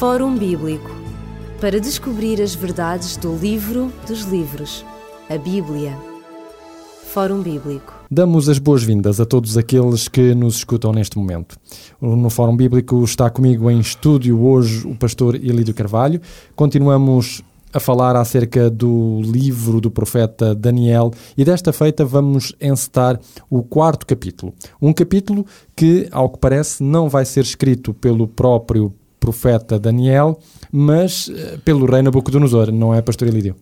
Fórum 0.00 0.34
Bíblico 0.34 0.90
para 1.60 1.78
descobrir 1.78 2.40
as 2.40 2.54
verdades 2.54 3.18
do 3.18 3.36
livro 3.36 3.92
dos 4.08 4.22
livros, 4.22 4.82
a 5.28 5.36
Bíblia. 5.36 5.94
Fórum 7.12 7.42
Bíblico. 7.42 7.92
Damos 8.10 8.48
as 8.48 8.58
boas-vindas 8.58 9.20
a 9.20 9.26
todos 9.26 9.58
aqueles 9.58 10.08
que 10.08 10.34
nos 10.34 10.56
escutam 10.56 10.90
neste 10.90 11.18
momento. 11.18 11.54
No 12.00 12.30
Fórum 12.30 12.56
Bíblico 12.56 13.04
está 13.04 13.28
comigo 13.28 13.70
em 13.70 13.78
estúdio 13.78 14.42
hoje 14.42 14.86
o 14.86 14.96
pastor 14.96 15.34
Elídio 15.34 15.74
Carvalho. 15.74 16.18
Continuamos 16.56 17.42
a 17.70 17.78
falar 17.78 18.16
acerca 18.16 18.70
do 18.70 19.20
livro 19.22 19.82
do 19.82 19.90
profeta 19.90 20.54
Daniel 20.54 21.10
e 21.36 21.44
desta 21.44 21.74
feita 21.74 22.06
vamos 22.06 22.54
encetar 22.58 23.20
o 23.50 23.62
quarto 23.62 24.06
capítulo. 24.06 24.54
Um 24.80 24.94
capítulo 24.94 25.44
que, 25.76 26.08
ao 26.10 26.30
que 26.30 26.38
parece, 26.38 26.82
não 26.82 27.06
vai 27.06 27.26
ser 27.26 27.44
escrito 27.44 27.92
pelo 27.92 28.26
próprio 28.26 28.94
profeta 29.20 29.78
Daniel, 29.78 30.40
mas 30.72 31.28
uh, 31.28 31.58
pelo 31.64 31.86
rei 31.86 32.02
Nabucodonosor, 32.02 32.72
não 32.72 32.94
é, 32.94 33.02
pastor 33.02 33.28
Elídio? 33.28 33.54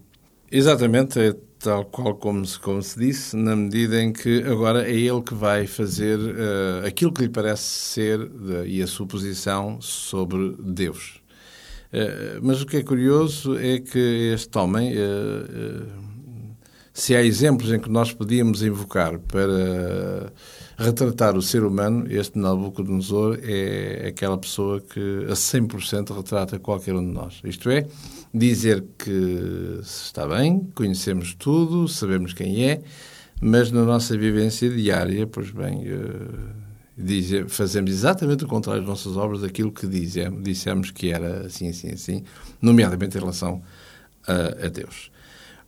Exatamente, 0.50 1.18
é 1.18 1.34
tal 1.58 1.84
qual 1.84 2.14
como 2.14 2.46
se, 2.46 2.58
como 2.58 2.80
se 2.80 2.98
disse, 2.98 3.36
na 3.36 3.54
medida 3.54 4.00
em 4.00 4.12
que 4.12 4.44
agora 4.44 4.88
é 4.88 4.94
ele 4.94 5.20
que 5.20 5.34
vai 5.34 5.66
fazer 5.66 6.18
uh, 6.18 6.86
aquilo 6.86 7.12
que 7.12 7.22
lhe 7.22 7.28
parece 7.28 7.64
ser 7.64 8.30
e 8.64 8.80
a 8.80 8.86
sua 8.86 9.06
posição 9.06 9.78
sobre 9.80 10.56
Deus. 10.58 11.20
Uh, 11.92 12.38
mas 12.40 12.62
o 12.62 12.66
que 12.66 12.76
é 12.76 12.82
curioso 12.82 13.58
é 13.58 13.80
que 13.80 14.32
este 14.32 14.56
homem, 14.56 14.94
se 16.92 17.16
há 17.16 17.22
exemplos 17.22 17.72
em 17.72 17.80
que 17.80 17.90
nós 17.90 18.12
podíamos 18.12 18.62
invocar 18.62 19.18
para 19.18 20.32
retratar 20.78 21.36
o 21.36 21.42
ser 21.42 21.64
humano, 21.64 22.06
este 22.08 22.38
Nabucodonosor 22.38 23.40
é 23.42 24.06
aquela 24.06 24.38
pessoa 24.38 24.80
que 24.80 25.26
a 25.28 25.32
100% 25.32 26.16
retrata 26.16 26.58
qualquer 26.60 26.94
um 26.94 27.04
de 27.04 27.12
nós. 27.12 27.40
Isto 27.42 27.68
é, 27.68 27.84
dizer 28.32 28.84
que 28.96 29.80
está 29.82 30.26
bem, 30.26 30.70
conhecemos 30.76 31.34
tudo, 31.34 31.88
sabemos 31.88 32.32
quem 32.32 32.64
é, 32.64 32.80
mas 33.40 33.72
na 33.72 33.82
nossa 33.82 34.16
vivência 34.16 34.70
diária, 34.70 35.26
pois 35.26 35.50
bem, 35.50 35.84
uh, 35.92 37.48
fazemos 37.48 37.90
exatamente 37.90 38.44
o 38.44 38.48
contrário 38.48 38.82
das 38.82 38.88
nossas 38.88 39.16
obras 39.16 39.40
daquilo 39.40 39.72
que 39.72 39.86
dizemos, 39.86 40.42
dissemos 40.44 40.90
que 40.92 41.10
era 41.10 41.46
assim, 41.46 41.68
assim, 41.68 41.90
assim, 41.90 42.22
nomeadamente 42.62 43.16
em 43.16 43.20
relação 43.20 43.60
a, 44.26 44.66
a 44.66 44.68
Deus. 44.68 45.10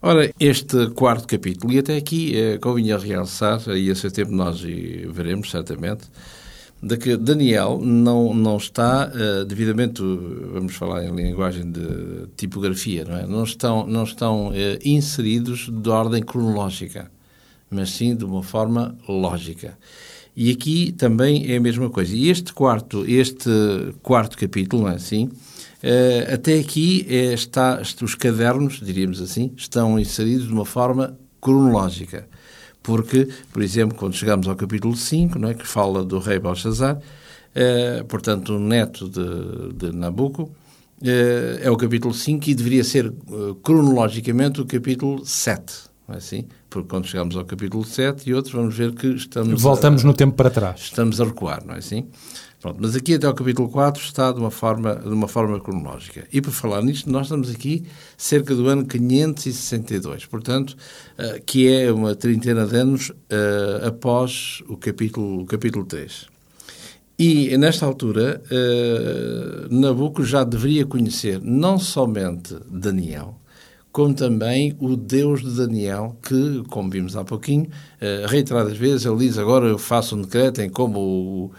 Ora, 0.02 0.32
este 0.40 0.88
quarto 0.94 1.28
capítulo, 1.28 1.70
e 1.74 1.78
até 1.78 1.94
aqui 1.94 2.34
eh, 2.34 2.56
convinha 2.56 2.96
realçar, 2.96 3.60
e 3.76 3.90
a 3.90 3.94
seu 3.94 4.10
tempo 4.10 4.32
nós 4.32 4.62
veremos 4.62 5.50
certamente, 5.50 6.04
de 6.82 6.96
que 6.96 7.18
Daniel 7.18 7.78
não, 7.82 8.32
não 8.32 8.56
está 8.56 9.12
uh, 9.12 9.44
devidamente, 9.44 10.00
vamos 10.54 10.74
falar 10.74 11.04
em 11.04 11.14
linguagem 11.14 11.70
de 11.70 12.28
tipografia, 12.34 13.04
não 13.04 13.14
é? 13.14 13.26
Não 13.26 13.44
estão, 13.44 13.86
não 13.86 14.04
estão 14.04 14.48
uh, 14.48 14.52
inseridos 14.82 15.68
de 15.70 15.90
ordem 15.90 16.22
cronológica, 16.22 17.10
mas 17.68 17.90
sim 17.90 18.16
de 18.16 18.24
uma 18.24 18.42
forma 18.42 18.96
lógica. 19.06 19.76
E 20.34 20.50
aqui 20.50 20.92
também 20.92 21.52
é 21.52 21.58
a 21.58 21.60
mesma 21.60 21.90
coisa. 21.90 22.16
E 22.16 22.30
este 22.30 22.54
quarto, 22.54 23.04
este 23.06 23.50
quarto 24.02 24.38
capítulo, 24.38 24.84
não 24.84 24.88
é 24.90 24.94
assim? 24.94 25.28
Uh, 25.82 26.34
até 26.34 26.58
aqui 26.58 27.06
é, 27.08 27.32
está, 27.32 27.80
os 28.02 28.14
cadernos, 28.14 28.80
diríamos 28.82 29.20
assim, 29.20 29.52
estão 29.56 29.98
inseridos 29.98 30.46
de 30.46 30.52
uma 30.52 30.66
forma 30.66 31.18
cronológica. 31.40 32.28
Porque, 32.82 33.28
por 33.52 33.62
exemplo, 33.62 33.96
quando 33.96 34.14
chegamos 34.14 34.46
ao 34.46 34.56
capítulo 34.56 34.94
5, 34.94 35.38
não 35.38 35.48
é, 35.48 35.54
que 35.54 35.66
fala 35.66 36.04
do 36.04 36.18
rei 36.18 36.38
Belshazzar, 36.38 36.96
uh, 36.96 38.04
portanto, 38.04 38.56
o 38.56 38.58
neto 38.58 39.08
de, 39.08 39.72
de 39.74 39.96
Nabucco, 39.96 40.42
uh, 40.42 40.54
é 41.62 41.70
o 41.70 41.76
capítulo 41.76 42.12
5 42.12 42.50
e 42.50 42.54
deveria 42.54 42.84
ser 42.84 43.12
cronologicamente 43.62 44.60
o 44.60 44.66
capítulo 44.66 45.24
7. 45.24 45.90
Não 46.06 46.14
é 46.16 46.18
assim? 46.18 46.44
Porque 46.68 46.88
quando 46.88 47.06
chegamos 47.06 47.36
ao 47.36 47.44
capítulo 47.44 47.84
7 47.84 48.28
e 48.28 48.34
outros, 48.34 48.52
vamos 48.52 48.76
ver 48.76 48.92
que 48.92 49.06
estamos. 49.06 49.62
Voltamos 49.62 50.02
a, 50.02 50.06
no 50.06 50.12
tempo 50.12 50.34
para 50.34 50.50
trás. 50.50 50.80
Estamos 50.80 51.20
a 51.20 51.24
recuar, 51.24 51.64
não 51.64 51.74
é 51.74 51.78
assim? 51.78 52.08
Pronto, 52.60 52.76
mas 52.78 52.94
aqui 52.94 53.14
até 53.14 53.26
o 53.26 53.32
capítulo 53.32 53.70
4 53.70 54.02
está 54.02 54.30
de 54.30 54.38
uma 54.38 54.50
forma, 54.50 54.94
de 54.94 55.08
uma 55.08 55.26
forma 55.26 55.58
cronológica. 55.58 56.26
E 56.30 56.42
por 56.42 56.50
falar 56.50 56.82
nisto, 56.82 57.10
nós 57.10 57.22
estamos 57.22 57.50
aqui 57.50 57.84
cerca 58.18 58.54
do 58.54 58.68
ano 58.68 58.84
562, 58.84 60.26
portanto, 60.26 60.76
uh, 61.18 61.42
que 61.46 61.72
é 61.72 61.90
uma 61.90 62.14
trintena 62.14 62.66
de 62.66 62.76
anos 62.76 63.08
uh, 63.08 63.86
após 63.86 64.62
o 64.68 64.76
capítulo, 64.76 65.40
o 65.42 65.46
capítulo 65.46 65.86
3. 65.86 66.26
E 67.18 67.56
nesta 67.56 67.86
altura, 67.86 68.42
uh, 68.50 69.74
Nabucco 69.74 70.22
já 70.22 70.44
deveria 70.44 70.84
conhecer 70.84 71.40
não 71.42 71.78
somente 71.78 72.54
Daniel, 72.70 73.36
como 73.90 74.12
também 74.12 74.76
o 74.78 74.96
Deus 74.96 75.40
de 75.40 75.56
Daniel, 75.56 76.14
que, 76.22 76.62
como 76.68 76.90
vimos 76.90 77.16
há 77.16 77.24
pouquinho, 77.24 77.68
reiteradas 78.28 78.76
vezes, 78.78 79.04
ele 79.04 79.16
diz 79.16 79.36
agora 79.36 79.66
eu 79.66 79.78
faço 79.78 80.14
um 80.14 80.22
decreto 80.22 80.60
em 80.60 80.70
como 80.70 81.50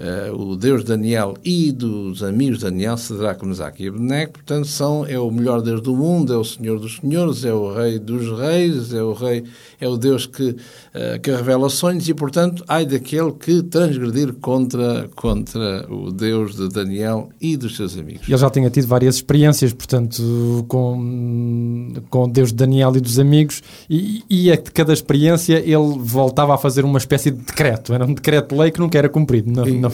uh, 0.00 0.34
o 0.34 0.56
Deus 0.56 0.84
Daniel 0.84 1.34
e 1.44 1.72
dos 1.72 2.22
amigos 2.22 2.58
de 2.58 2.64
Daniel, 2.64 2.96
Sadraque, 2.96 3.46
Mesaque 3.46 3.84
e 3.84 3.88
Abednego, 3.88 4.32
portanto, 4.32 4.66
são, 4.66 5.06
é 5.06 5.18
o 5.18 5.30
melhor 5.30 5.62
Deus 5.62 5.80
do 5.80 5.94
mundo, 5.94 6.32
é 6.32 6.36
o 6.36 6.44
Senhor 6.44 6.78
dos 6.78 6.96
Senhores, 6.96 7.44
é 7.44 7.52
o 7.52 7.74
Rei 7.74 7.98
dos 7.98 8.38
Reis, 8.38 8.92
é 8.92 9.02
o 9.02 9.12
Rei, 9.12 9.44
é 9.80 9.88
o 9.88 9.96
Deus 9.96 10.26
que, 10.26 10.50
uh, 10.50 11.20
que 11.22 11.30
revela 11.30 11.68
sonhos 11.68 12.08
e, 12.08 12.14
portanto, 12.14 12.64
ai 12.68 12.84
daquele 12.84 13.32
que 13.32 13.62
transgredir 13.62 14.34
contra, 14.34 15.08
contra 15.14 15.86
o 15.92 16.10
Deus 16.10 16.56
de 16.56 16.68
Daniel 16.68 17.30
e 17.40 17.56
dos 17.56 17.76
seus 17.76 17.96
amigos. 17.96 18.28
Ele 18.28 18.36
já 18.38 18.50
tinha 18.50 18.70
tido 18.70 18.86
várias 18.86 19.16
experiências, 19.16 19.72
portanto, 19.72 20.64
com, 20.68 21.92
com 22.10 22.24
o 22.24 22.28
Deus 22.28 22.50
de 22.50 22.56
Daniel 22.56 22.96
e 22.96 23.00
dos 23.00 23.18
amigos, 23.18 23.62
e, 23.88 24.22
e 24.28 24.50
a 24.50 24.56
cada 24.56 24.92
experiência 24.92 25.58
ele 25.58 25.98
voltava 25.98 26.54
a 26.54 26.58
fazer 26.58 26.84
uma 26.84 26.98
espécie 26.98 27.30
de 27.30 27.38
decreto, 27.38 27.94
era 27.94 28.04
um 28.04 28.14
decreto-lei 28.14 28.70
que 28.70 28.80
nunca 28.80 28.98
era 28.98 29.08
cumprido. 29.08 29.50
Não, 29.50 29.64
não 29.64 29.90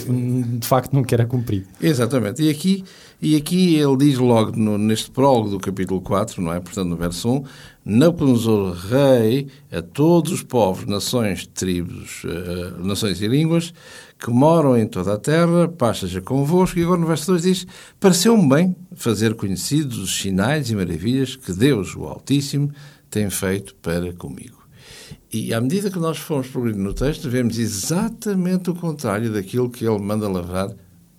de 0.59 0.67
facto 0.67 0.93
nunca 0.93 1.15
era 1.15 1.27
cumprido. 1.27 1.67
Exatamente. 1.81 2.43
E 2.43 2.51
aqui, 2.51 2.85
e 3.21 3.37
aqui 3.37 3.77
ele 3.77 3.97
diz 3.97 4.19
logo 4.19 4.53
no, 4.57 4.79
neste 4.79 5.11
prólogo 5.11 5.51
do 5.51 5.59
capítulo 5.59 6.01
4, 6.01 6.41
não 6.43 6.53
é? 6.53 6.61
Portanto, 6.61 6.89
no 6.89 6.97
verso 6.97 7.29
1, 7.31 7.45
Nabucodonosor, 7.85 8.75
rei 8.75 9.49
a 9.71 9.83
todos 9.83 10.33
os 10.33 10.43
povos, 10.43 10.87
nações, 10.87 11.47
tribos, 11.47 12.25
uh, 12.25 12.83
nações 12.83 13.21
e 13.21 13.29
línguas 13.29 13.75
que 14.19 14.31
moram 14.31 14.77
em 14.77 14.87
toda 14.87 15.13
a 15.13 15.19
terra, 15.19 15.69
paz 15.69 15.99
seja 15.99 16.23
convosco. 16.23 16.79
E 16.79 16.83
agora 16.83 17.01
no 17.01 17.07
verso 17.07 17.27
2 17.27 17.43
diz: 17.43 17.67
Pareceu-me 18.01 18.49
bem 18.49 18.77
fazer 18.95 19.35
conhecidos 19.35 19.99
os 19.99 20.17
sinais 20.17 20.71
e 20.71 20.75
maravilhas 20.75 21.37
que 21.37 21.53
Deus, 21.53 21.95
o 21.95 22.05
Altíssimo, 22.05 22.73
tem 23.11 23.29
feito 23.29 23.75
para 23.77 24.15
comigo. 24.15 24.65
E 25.31 25.53
à 25.53 25.61
medida 25.61 25.91
que 25.91 25.99
nós 25.99 26.17
fomos 26.17 26.47
progredindo 26.47 26.85
no 26.85 26.95
texto, 26.95 27.29
vemos 27.29 27.59
exatamente 27.59 28.71
o 28.71 28.75
contrário 28.75 29.33
daquilo 29.33 29.69
que 29.69 29.85
ele 29.85 29.99
manda 29.99 30.29
lavrar 30.29 30.71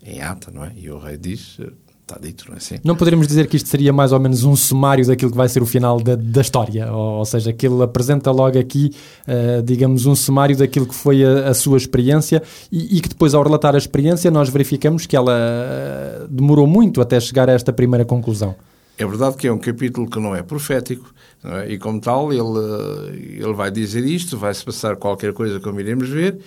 em 0.03 0.22
ata, 0.22 0.50
não 0.52 0.64
é? 0.64 0.72
E 0.76 0.90
o 0.90 0.97
rei 0.97 1.18
diz, 1.18 1.59
está 2.08 2.20
dito, 2.22 2.46
não 2.48 2.54
é 2.54 2.58
assim? 2.58 2.76
Não 2.84 2.96
poderíamos 2.96 3.28
dizer 3.28 3.48
que 3.48 3.58
isto 3.58 3.68
seria 3.68 3.92
mais 3.92 4.12
ou 4.12 4.20
menos 4.20 4.44
um 4.44 4.56
sumário 4.56 5.06
daquilo 5.06 5.32
que 5.32 5.38
vai 5.38 5.50
ser 5.50 5.62
o 5.64 5.66
final 5.66 6.00
da, 6.00 6.16
da 6.16 6.42
história, 6.42 6.92
ou, 6.92 7.18
ou, 7.18 7.26
seja, 7.26 7.52
que 7.52 7.66
ele 7.66 7.82
apresenta 7.82 8.32
logo 8.32 8.60
aqui, 8.60 8.92
uh, 9.28 9.62
digamos, 9.64 10.06
um 10.06 10.16
sumário 10.16 10.56
daquilo 10.56 10.86
que 10.86 10.94
foi 10.94 11.26
a, 11.26 11.50
a 11.50 11.54
sua 11.54 11.78
experiência 11.78 12.44
e, 12.72 12.98
e, 12.98 13.02
que 13.02 13.10
depois, 13.10 13.34
ao 13.34 13.44
relatar 13.44 13.74
a 13.74 13.78
experiência, 13.78 14.30
nós 14.30 14.50
verificamos 14.50 15.08
que 15.08 15.16
ela 15.16 15.34
uh, 15.34 16.28
demorou 16.28 16.68
muito 16.68 17.02
até 17.02 17.20
chegar 17.20 17.50
a 17.50 17.54
esta 17.54 17.74
primeira 17.74 18.06
conclusão. 18.06 18.56
É 18.98 19.06
verdade 19.06 19.36
que 19.36 19.48
é 19.48 19.52
um 19.52 19.58
capítulo 19.58 20.10
que 20.10 20.20
não 20.20 20.36
é 20.36 20.44
profético, 20.44 21.14
não 21.44 21.58
é? 21.58 21.72
e 21.72 21.78
como 21.78 22.00
tal, 22.00 22.32
ele, 22.32 23.42
ele 23.42 23.54
vai 23.54 23.70
dizer 23.70 24.06
isto, 24.06 24.38
vai-se 24.38 24.64
passar 24.64 24.96
qualquer 24.96 25.34
coisa 25.34 25.60
como 25.60 25.80
iremos 25.80 26.08
ver, 26.08 26.38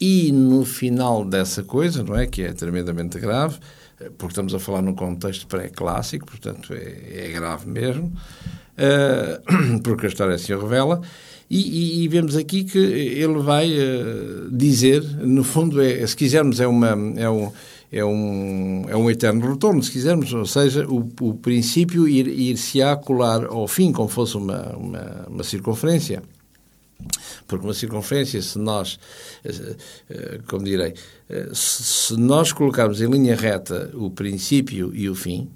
e 0.00 0.30
no 0.30 0.64
final 0.64 1.24
dessa 1.24 1.62
coisa, 1.62 2.04
não 2.04 2.14
é? 2.14 2.26
Que 2.26 2.42
é 2.42 2.52
tremendamente 2.52 3.18
grave, 3.18 3.58
porque 4.18 4.32
estamos 4.32 4.54
a 4.54 4.58
falar 4.58 4.82
num 4.82 4.94
contexto 4.94 5.46
pré-clássico, 5.46 6.26
portanto 6.26 6.72
é, 6.74 7.26
é, 7.26 7.28
grave 7.32 7.68
mesmo, 7.68 8.12
uh, 8.76 9.80
porque 9.82 10.06
a 10.06 10.08
história 10.08 10.36
o 10.36 10.60
revela, 10.60 11.00
e, 11.48 11.60
e, 11.60 12.04
e, 12.04 12.08
vemos 12.08 12.36
aqui 12.36 12.64
que 12.64 12.78
ele 12.78 13.38
vai 13.38 13.70
uh, 13.70 14.50
dizer, 14.50 15.02
no 15.02 15.44
fundo, 15.44 15.80
é, 15.80 16.04
se 16.06 16.16
quisermos, 16.16 16.60
é 16.60 16.66
uma. 16.66 16.88
É 17.16 17.30
um, 17.30 17.52
é 17.92 18.04
um, 18.04 18.84
é 18.88 18.96
um 18.96 19.08
eterno 19.08 19.48
retorno, 19.48 19.80
se 19.80 19.92
quisermos, 19.92 20.32
ou 20.32 20.44
seja, 20.44 20.84
o, 20.88 21.08
o 21.20 21.34
princípio 21.34 22.08
ir-se-á 22.08 22.92
ir 22.92 22.96
colar 22.96 23.44
ao 23.44 23.68
fim, 23.68 23.92
como 23.92 24.08
fosse 24.08 24.36
uma, 24.36 24.76
uma, 24.76 25.26
uma 25.28 25.44
circunferência. 25.44 26.20
Porque 27.46 27.64
uma 27.64 27.74
circunferência, 27.74 28.40
se 28.42 28.58
nós, 28.58 28.98
eh, 29.44 29.76
eh, 30.10 30.40
como 30.46 30.64
direi, 30.64 30.94
eh, 31.28 31.50
se 31.52 32.16
nós 32.16 32.52
colocarmos 32.52 33.00
em 33.00 33.10
linha 33.10 33.36
reta 33.36 33.90
o 33.94 34.10
princípio 34.10 34.92
e 34.94 35.08
o 35.08 35.14
fim, 35.14 35.48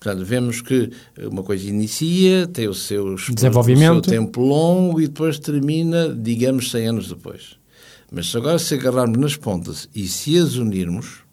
portanto, 0.00 0.24
vemos 0.24 0.60
que 0.60 0.90
uma 1.18 1.42
coisa 1.42 1.68
inicia, 1.68 2.46
tem 2.46 2.68
o 2.68 2.74
seu, 2.74 3.14
Desenvolvimento. 3.14 4.06
o 4.06 4.10
seu 4.10 4.20
tempo 4.20 4.40
longo 4.40 5.00
e 5.00 5.06
depois 5.06 5.38
termina, 5.38 6.08
digamos, 6.08 6.70
100 6.70 6.86
anos 6.88 7.08
depois. 7.08 7.56
Mas 8.10 8.34
agora, 8.34 8.58
se 8.58 8.74
agarrarmos 8.74 9.18
nas 9.18 9.36
pontas 9.36 9.88
e 9.94 10.06
se 10.06 10.38
as 10.38 10.56
unirmos, 10.56 11.23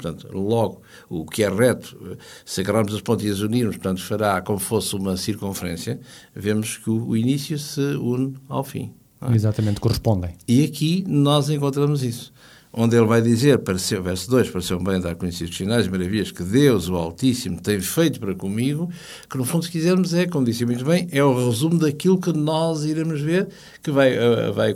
Portanto, 0.00 0.28
logo, 0.32 0.80
o 1.08 1.26
que 1.26 1.42
é 1.42 1.50
reto, 1.50 2.16
se 2.44 2.60
agarrarmos 2.60 2.94
as 2.94 3.00
pontas 3.00 3.26
e 3.26 3.30
as 3.30 3.40
unirmos, 3.40 3.76
portanto, 3.76 4.02
fará 4.02 4.40
como 4.40 4.58
fosse 4.58 4.94
uma 4.96 5.16
circunferência, 5.16 6.00
vemos 6.34 6.78
que 6.78 6.88
o, 6.88 7.08
o 7.08 7.16
início 7.16 7.58
se 7.58 7.80
une 7.80 8.34
ao 8.48 8.64
fim. 8.64 8.92
É? 9.20 9.34
Exatamente, 9.34 9.80
correspondem. 9.80 10.30
E 10.48 10.64
aqui 10.64 11.04
nós 11.06 11.50
encontramos 11.50 12.02
isso 12.02 12.32
onde 12.72 12.96
ele 12.96 13.06
vai 13.06 13.20
dizer, 13.20 13.58
pareceu, 13.58 14.02
verso 14.02 14.30
2, 14.30 14.50
pareceu 14.50 14.78
bem 14.78 15.00
dar 15.00 15.14
conhecidos 15.16 15.56
sinais 15.56 15.86
e 15.86 15.90
maravilhas 15.90 16.30
que 16.30 16.42
Deus, 16.42 16.88
o 16.88 16.94
Altíssimo, 16.94 17.60
tem 17.60 17.80
feito 17.80 18.20
para 18.20 18.34
comigo, 18.34 18.88
que 19.28 19.36
no 19.36 19.44
fundo, 19.44 19.64
se 19.64 19.70
quisermos, 19.70 20.14
é, 20.14 20.26
como 20.26 20.44
disse 20.44 20.64
muito 20.64 20.84
bem, 20.84 21.08
é 21.10 21.22
o 21.22 21.48
resumo 21.50 21.78
daquilo 21.78 22.20
que 22.20 22.32
nós 22.32 22.84
iremos 22.84 23.20
ver, 23.20 23.48
que 23.82 23.90
vai, 23.90 24.16
uh, 24.16 24.52
vai 24.52 24.74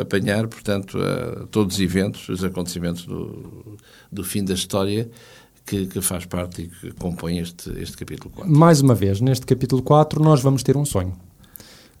apanhar, 0.00 0.48
portanto, 0.48 0.98
uh, 0.98 1.46
todos 1.46 1.76
os 1.76 1.80
eventos, 1.80 2.28
os 2.28 2.42
acontecimentos 2.42 3.04
do, 3.04 3.76
do 4.10 4.24
fim 4.24 4.44
da 4.44 4.54
história, 4.54 5.10
que, 5.66 5.86
que, 5.86 6.00
faz 6.00 6.24
parte 6.26 6.62
e 6.62 6.68
que 6.68 6.90
compõe 6.92 7.38
este, 7.38 7.70
este 7.80 7.96
capítulo 7.96 8.30
4. 8.34 8.52
Mais 8.52 8.80
uma 8.80 8.94
vez, 8.94 9.20
neste 9.20 9.46
capítulo 9.46 9.82
4, 9.82 10.22
nós 10.22 10.40
vamos 10.42 10.62
ter 10.62 10.76
um 10.76 10.84
sonho 10.84 11.14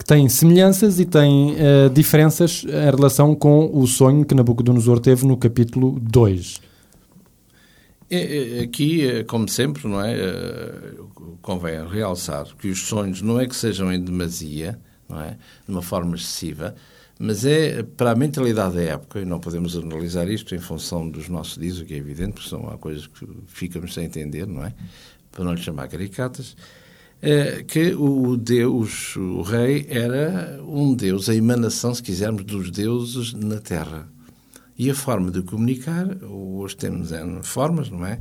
que 0.00 0.04
tem 0.06 0.26
semelhanças 0.30 0.98
e 0.98 1.04
tem 1.04 1.52
uh, 1.52 1.90
diferenças 1.92 2.64
em 2.64 2.96
relação 2.96 3.34
com 3.34 3.70
o 3.70 3.86
sonho 3.86 4.24
que 4.24 4.34
Nabucodonosor 4.34 4.98
teve 4.98 5.26
no 5.26 5.36
capítulo 5.36 6.00
2. 6.00 6.62
É, 8.10 8.58
é, 8.58 8.62
aqui, 8.62 9.06
é, 9.06 9.24
como 9.24 9.46
sempre, 9.46 9.86
não 9.86 10.02
é? 10.02 10.16
Convém 11.42 11.86
realçar 11.86 12.46
que 12.58 12.68
os 12.68 12.80
sonhos 12.80 13.20
não 13.20 13.38
é 13.38 13.46
que 13.46 13.54
sejam 13.54 13.92
em 13.92 14.02
demasia, 14.02 14.80
não 15.10 15.20
é? 15.20 15.36
De 15.66 15.72
uma 15.72 15.82
forma 15.82 16.14
excessiva, 16.16 16.74
mas 17.18 17.44
é 17.44 17.82
para 17.82 18.12
a 18.12 18.14
mentalidade 18.14 18.76
da 18.76 18.82
época, 18.82 19.20
e 19.20 19.26
não 19.26 19.38
podemos 19.38 19.76
analisar 19.76 20.26
isto 20.28 20.54
em 20.54 20.58
função 20.58 21.06
dos 21.06 21.28
nossos 21.28 21.58
dias, 21.58 21.78
o 21.78 21.84
que 21.84 21.92
é 21.92 21.98
evidente, 21.98 22.32
porque 22.32 22.48
são 22.48 22.62
coisas 22.78 23.06
que 23.06 23.26
ficamos 23.46 23.92
sem 23.92 24.06
entender, 24.06 24.46
não 24.46 24.64
é? 24.64 24.72
Para 25.30 25.44
não 25.44 25.52
lhe 25.52 25.60
chamar 25.60 25.88
caricatas. 25.88 26.56
É, 27.20 27.62
que 27.62 27.92
o 27.94 28.38
Deus, 28.38 29.14
o 29.16 29.42
rei, 29.42 29.86
era 29.90 30.58
um 30.66 30.94
Deus, 30.94 31.28
a 31.28 31.34
emanação, 31.34 31.94
se 31.94 32.02
quisermos, 32.02 32.42
dos 32.44 32.70
deuses 32.70 33.34
na 33.34 33.58
Terra. 33.58 34.08
E 34.78 34.88
a 34.88 34.94
forma 34.94 35.30
de 35.30 35.42
comunicar, 35.42 36.06
hoje 36.24 36.74
temos 36.74 37.12
N 37.12 37.42
formas, 37.42 37.90
não 37.90 38.06
é? 38.06 38.18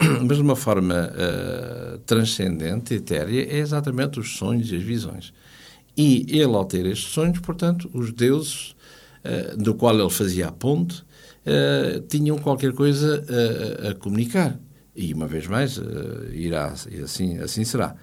Mas 0.26 0.38
de 0.38 0.42
uma 0.42 0.56
forma 0.56 1.12
uh, 1.12 1.98
transcendente, 1.98 2.94
etérea, 2.94 3.42
é 3.42 3.58
exatamente 3.58 4.18
os 4.18 4.38
sonhos 4.38 4.72
e 4.72 4.76
as 4.76 4.82
visões. 4.82 5.34
E 5.98 6.24
ele, 6.28 6.54
ao 6.54 6.64
ter 6.64 6.86
estes 6.86 7.10
sonhos, 7.12 7.40
portanto, 7.40 7.90
os 7.92 8.12
deuses 8.12 8.76
uh, 9.24 9.56
do 9.56 9.74
qual 9.74 9.98
ele 9.98 10.08
fazia 10.08 10.46
a 10.46 10.52
ponte, 10.52 11.02
uh, 11.02 12.00
tinham 12.08 12.38
qualquer 12.38 12.72
coisa 12.72 13.24
a 13.90 13.94
comunicar. 13.96 14.56
E, 14.94 15.12
uma 15.12 15.26
vez 15.26 15.48
mais, 15.48 15.80
irá, 16.32 16.72
e 16.90 17.00
assim, 17.00 17.38
assim 17.38 17.64
será. 17.64 17.96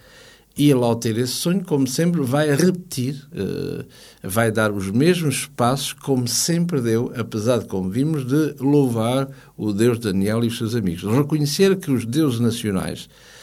E 0.57 0.71
ele, 0.71 0.83
ao 0.83 0.95
ter 0.95 1.17
esse 1.17 1.33
sonho, 1.33 1.63
como 1.65 1.85
sempre, 1.85 2.21
vai 2.21 2.53
repetir, 2.55 3.15
uh, 3.33 3.85
vai 4.23 4.49
dar 4.51 4.71
os 4.71 4.89
mesmos 4.89 5.45
passos 5.47 5.91
como 5.91 6.27
sempre 6.27 6.79
deu, 6.79 7.11
apesar 7.15 7.59
de, 7.59 7.65
como 7.65 7.89
vimos, 7.89 8.25
de 8.25 8.55
louvar 8.61 9.29
o 9.57 9.73
Deus 9.73 9.99
Daniel 9.99 10.43
e 10.43 10.47
os 10.47 10.57
seus 10.57 10.73
amigos. 10.73 11.03
Reconhecer 11.03 11.75
que 11.77 11.91
os 11.91 12.05
deuses 12.05 12.39
nacionais 12.39 13.03
uh, 13.03 13.34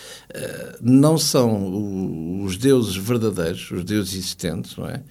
não 0.81 1.19
são 1.19 2.43
os 2.45 2.57
deuses 2.57 2.97
verdadeiros, 2.97 3.71
os 3.71 3.85
deuses 3.85 4.15
existentes, 4.15 4.77
não 4.77 4.87
é? 4.87 5.03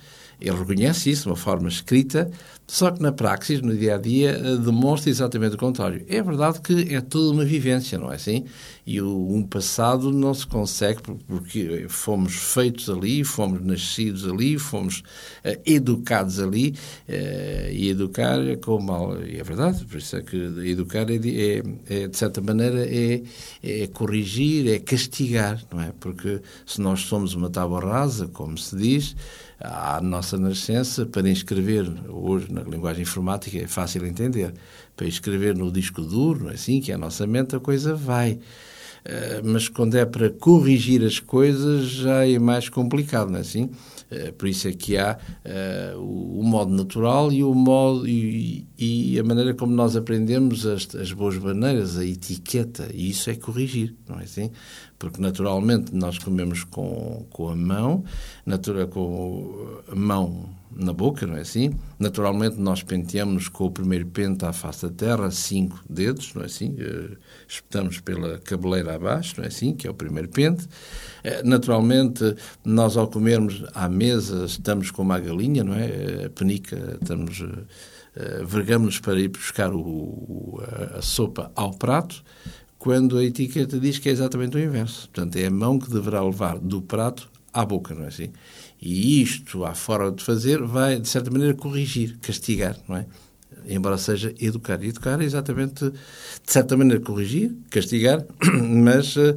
Ele 0.41 0.57
reconhece 0.57 1.11
isso 1.11 1.23
de 1.23 1.29
uma 1.29 1.35
forma 1.35 1.69
escrita, 1.69 2.31
só 2.65 2.89
que 2.89 3.01
na 3.01 3.11
praxis, 3.11 3.61
no 3.61 3.77
dia 3.77 3.95
a 3.95 3.97
dia, 3.99 4.31
eh, 4.31 4.57
demonstra 4.57 5.09
exatamente 5.11 5.55
o 5.55 5.57
contrário. 5.57 6.03
É 6.09 6.21
verdade 6.23 6.59
que 6.61 6.95
é 6.95 6.99
toda 6.99 7.31
uma 7.31 7.45
vivência, 7.45 7.99
não 7.99 8.11
é 8.11 8.15
assim? 8.15 8.45
E 8.85 9.01
o, 9.01 9.27
um 9.31 9.43
passado 9.43 10.11
não 10.11 10.33
se 10.33 10.45
consegue 10.47 11.01
porque 11.27 11.85
fomos 11.87 12.33
feitos 12.33 12.89
ali, 12.89 13.23
fomos 13.23 13.63
nascidos 13.63 14.27
ali, 14.27 14.57
fomos 14.57 14.99
uh, 15.45 15.61
educados 15.65 16.39
ali, 16.39 16.75
uh, 17.07 17.71
e 17.71 17.89
educar 17.89 18.39
é 18.47 18.55
como. 18.55 19.15
E 19.23 19.39
é 19.39 19.43
verdade, 19.43 19.85
por 19.85 19.97
isso 19.97 20.15
é 20.15 20.21
que 20.21 20.37
educar 20.37 21.09
é, 21.09 21.15
é, 21.15 21.63
é 22.03 22.07
de 22.07 22.17
certa 22.17 22.41
maneira, 22.41 22.85
é, 22.85 23.21
é 23.63 23.87
corrigir, 23.87 24.67
é 24.67 24.79
castigar, 24.79 25.61
não 25.71 25.81
é? 25.81 25.93
Porque 25.99 26.41
se 26.65 26.81
nós 26.81 27.01
somos 27.01 27.33
uma 27.33 27.49
tábua 27.49 27.81
rasa, 27.81 28.27
como 28.27 28.57
se 28.57 28.75
diz, 28.75 29.15
à 29.59 30.01
nossa 30.01 30.37
nascença, 30.37 31.05
para 31.05 31.29
inscrever, 31.29 31.87
hoje 32.09 32.51
na 32.51 32.61
linguagem 32.61 33.03
informática 33.03 33.57
é 33.59 33.67
fácil 33.67 34.05
entender, 34.05 34.53
para 35.01 35.07
inscrever 35.07 35.55
no 35.55 35.71
disco 35.71 36.03
duro, 36.03 36.47
assim, 36.49 36.79
que 36.79 36.91
é 36.91 36.95
a 36.95 36.97
nossa 36.97 37.25
mente, 37.25 37.55
a 37.55 37.59
coisa 37.59 37.95
vai. 37.95 38.33
Uh, 38.33 39.41
mas 39.43 39.67
quando 39.67 39.95
é 39.95 40.05
para 40.05 40.29
corrigir 40.29 41.03
as 41.03 41.19
coisas 41.19 41.87
já 41.89 42.23
é 42.27 42.37
mais 42.37 42.69
complicado, 42.69 43.31
não 43.31 43.37
é 43.37 43.41
assim? 43.41 43.63
Uh, 44.11 44.31
por 44.37 44.47
isso 44.47 44.67
é 44.67 44.71
que 44.71 44.95
há 44.99 45.17
uh, 45.17 45.97
o, 45.97 46.41
o, 46.41 46.43
modo 46.43 46.71
natural 46.71 47.33
e 47.33 47.43
o 47.43 47.51
modo 47.51 48.07
e, 48.07 48.67
e, 48.77 49.17
a 49.17 49.23
maneira 49.23 49.55
como 49.55 49.73
nós 49.73 49.95
aprendemos 49.95 50.67
as, 50.67 50.93
as 50.93 51.11
boas 51.11 51.35
maneiras, 51.35 51.97
a 51.97 52.05
etiqueta, 52.05 52.91
e 52.93 53.09
isso 53.09 53.27
é 53.31 53.33
corrigir, 53.33 53.95
não 54.07 54.19
é 54.19 54.25
assim? 54.25 54.51
Porque 55.01 55.19
naturalmente 55.19 55.95
nós 55.95 56.19
comemos 56.19 56.63
com, 56.63 57.25
com 57.31 57.49
a 57.49 57.55
mão, 57.55 58.03
natura, 58.45 58.85
com 58.85 59.81
a 59.91 59.95
mão 59.95 60.47
na 60.75 60.93
boca, 60.93 61.25
não 61.25 61.35
é 61.35 61.41
assim? 61.41 61.73
Naturalmente 61.97 62.57
nós 62.59 62.83
penteamos 62.83 63.47
com 63.47 63.65
o 63.65 63.71
primeiro 63.71 64.05
pente 64.05 64.45
à 64.45 64.53
face 64.53 64.87
da 64.87 64.93
terra, 64.93 65.31
cinco 65.31 65.83
dedos, 65.89 66.35
não 66.35 66.43
é 66.43 66.45
assim? 66.45 66.75
Uh, 66.75 67.17
espetamos 67.47 67.99
pela 67.99 68.37
cabeleira 68.37 68.93
abaixo, 68.93 69.33
não 69.37 69.43
é 69.43 69.47
assim? 69.47 69.73
Que 69.73 69.87
é 69.87 69.89
o 69.89 69.93
primeiro 69.95 70.29
pente. 70.29 70.65
Uh, 70.65 71.45
naturalmente 71.45 72.35
nós 72.63 72.95
ao 72.95 73.07
comermos 73.07 73.63
à 73.73 73.89
mesa 73.89 74.45
estamos 74.45 74.91
com 74.91 75.01
uma 75.01 75.19
galinha, 75.19 75.63
não 75.63 75.73
é? 75.73 76.25
A 76.25 76.29
penica, 76.29 76.99
estamos... 77.01 77.39
Uh, 77.41 77.65
vergamos-nos 78.45 78.99
para 78.99 79.17
ir 79.17 79.29
buscar 79.29 79.73
o, 79.73 80.61
a, 80.61 80.97
a 80.97 81.01
sopa 81.01 81.49
ao 81.55 81.71
prato, 81.71 82.21
quando 82.81 83.19
a 83.19 83.23
etiqueta 83.23 83.79
diz 83.79 83.99
que 83.99 84.09
é 84.09 84.11
exatamente 84.11 84.57
o 84.57 84.59
inverso. 84.59 85.07
Portanto, 85.13 85.35
é 85.35 85.45
a 85.45 85.51
mão 85.51 85.77
que 85.77 85.87
deverá 85.87 86.19
levar 86.23 86.57
do 86.57 86.81
prato 86.81 87.29
à 87.53 87.63
boca, 87.63 87.93
não 87.93 88.05
é 88.05 88.07
assim? 88.07 88.31
E 88.81 89.21
isto, 89.21 89.63
à 89.63 89.75
forma 89.75 90.11
de 90.11 90.23
fazer, 90.23 90.63
vai, 90.63 90.99
de 90.99 91.07
certa 91.07 91.29
maneira, 91.29 91.53
corrigir, 91.53 92.17
castigar, 92.19 92.75
não 92.89 92.97
é? 92.97 93.05
Embora 93.67 93.99
seja 93.99 94.33
educar. 94.39 94.83
Educar 94.83 95.21
é 95.21 95.25
exatamente, 95.25 95.91
de 95.91 96.51
certa 96.51 96.75
maneira, 96.75 96.99
corrigir, 96.99 97.55
castigar, 97.69 98.25
mas 98.83 99.15
uh, 99.15 99.35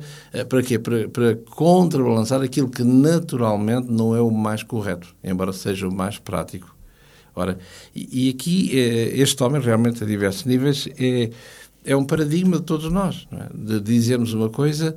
para 0.48 0.62
quê? 0.62 0.78
Para, 0.78 1.06
para 1.10 1.36
contrabalançar 1.36 2.40
aquilo 2.40 2.70
que 2.70 2.82
naturalmente 2.82 3.90
não 3.90 4.16
é 4.16 4.22
o 4.22 4.30
mais 4.30 4.62
correto, 4.62 5.14
embora 5.22 5.52
seja 5.52 5.86
o 5.86 5.94
mais 5.94 6.18
prático. 6.18 6.74
Ora, 7.36 7.58
e, 7.94 8.28
e 8.28 8.30
aqui, 8.30 8.70
uh, 8.72 9.20
este 9.20 9.42
homem, 9.42 9.60
realmente, 9.60 10.02
a 10.02 10.06
diversos 10.06 10.46
níveis, 10.46 10.88
é 10.98 11.28
é 11.84 11.94
um 11.94 12.04
paradigma 12.04 12.56
de 12.56 12.62
todos 12.62 12.90
nós, 12.90 13.26
é? 13.32 13.48
de 13.54 13.80
dizermos 13.80 14.32
uma 14.32 14.48
coisa 14.48 14.96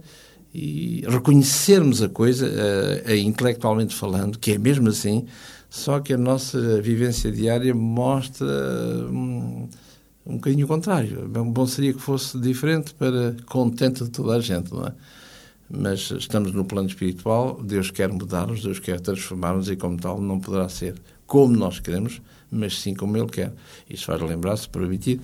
e 0.53 1.03
reconhecermos 1.07 2.01
a 2.01 2.09
coisa, 2.09 2.47
uh, 2.47 3.15
intelectualmente 3.15 3.93
falando, 3.93 4.39
que 4.39 4.53
é 4.53 4.57
mesmo 4.57 4.89
assim, 4.89 5.25
só 5.69 5.99
que 5.99 6.13
a 6.13 6.17
nossa 6.17 6.81
vivência 6.81 7.31
diária 7.31 7.75
mostra 7.75 8.47
um, 9.11 9.67
um 10.25 10.35
bocadinho 10.35 10.65
o 10.65 10.67
contrário. 10.67 11.27
Bom 11.27 11.67
seria 11.67 11.93
que 11.93 12.01
fosse 12.01 12.39
diferente 12.39 12.93
para 12.93 13.35
contente 13.45 14.03
de 14.03 14.09
toda 14.09 14.37
a 14.37 14.39
gente, 14.39 14.73
não 14.73 14.87
é? 14.87 14.93
Mas 15.69 16.11
estamos 16.11 16.53
no 16.53 16.63
plano 16.63 16.87
espiritual, 16.87 17.61
Deus 17.61 17.91
quer 17.91 18.09
mudar-nos, 18.09 18.63
Deus 18.63 18.79
quer 18.79 19.01
transformar-nos 19.01 19.69
e, 19.69 19.75
como 19.75 19.97
tal, 19.97 20.21
não 20.21 20.39
poderá 20.39 20.69
ser 20.69 20.95
como 21.25 21.55
nós 21.57 21.79
queremos, 21.81 22.21
mas 22.49 22.79
sim 22.79 22.93
como 22.95 23.17
Ele 23.17 23.27
quer. 23.27 23.53
Isso 23.89 24.05
faz 24.05 24.21
lembrar, 24.21 24.55
se 24.55 24.69
permitir, 24.69 25.19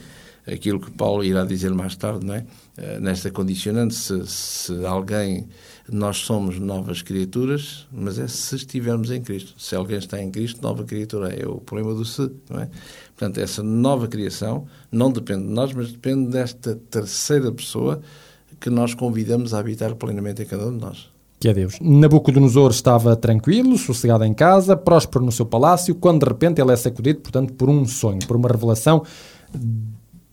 aquilo 0.46 0.80
que 0.80 0.92
Paulo 0.92 1.24
irá 1.24 1.46
dizer 1.46 1.74
mais 1.74 1.96
tarde, 1.96 2.26
não 2.26 2.36
é? 2.36 2.46
Eh, 2.78 3.00
nesta 3.00 3.32
condicionante, 3.32 3.96
se, 3.96 4.26
se 4.28 4.86
alguém, 4.86 5.48
nós 5.90 6.18
somos 6.18 6.60
novas 6.60 7.02
criaturas, 7.02 7.88
mas 7.92 8.20
é 8.20 8.28
se 8.28 8.56
estivermos 8.56 9.12
em 9.12 9.22
Cristo. 9.22 9.54
Se 9.58 9.76
alguém 9.76 9.98
está 9.98 10.22
em 10.22 10.30
Cristo, 10.30 10.62
nova 10.62 10.84
criatura 10.84 11.34
é 11.34 11.48
o 11.48 11.58
problema 11.58 11.94
do 11.94 12.04
se, 12.04 12.30
não 12.50 12.60
é? 12.60 12.70
Portanto, 13.16 13.38
essa 13.38 13.64
nova 13.64 14.08
criação 14.08 14.66
não 14.92 15.12
depende 15.12 15.44
de 15.44 15.54
nós, 15.54 15.74
mas 15.74 15.92
depende 15.92 16.30
desta 16.32 16.76
terceira 16.90 17.52
pessoa 17.52 18.02
que 18.60 18.70
nós 18.70 18.94
convidamos 18.94 19.54
a 19.54 19.60
habitar 19.60 19.96
plenamente 19.96 20.42
em 20.42 20.46
cada 20.46 20.68
um 20.68 20.78
de 20.78 20.82
nós. 20.82 21.14
Que 21.40 21.50
é 21.50 21.54
Deus. 21.54 21.78
Nabucodonosor 21.82 22.72
estava 22.72 23.16
tranquilo, 23.18 23.78
sossegado 23.78 24.24
em 24.24 24.34
casa, 24.34 24.78
próspero 24.78 25.26
no 25.26 25.32
seu 25.32 25.46
palácio, 25.46 25.94
quando 25.94 26.22
de 26.22 26.30
repente 26.30 26.62
ele 26.62 26.72
é 26.72 26.76
sacudido, 26.76 27.20
portanto, 27.20 27.54
por 27.54 27.70
um 27.70 27.86
sonho, 27.86 28.26
por 28.26 28.38
uma 28.38 28.48
revelação 28.48 29.04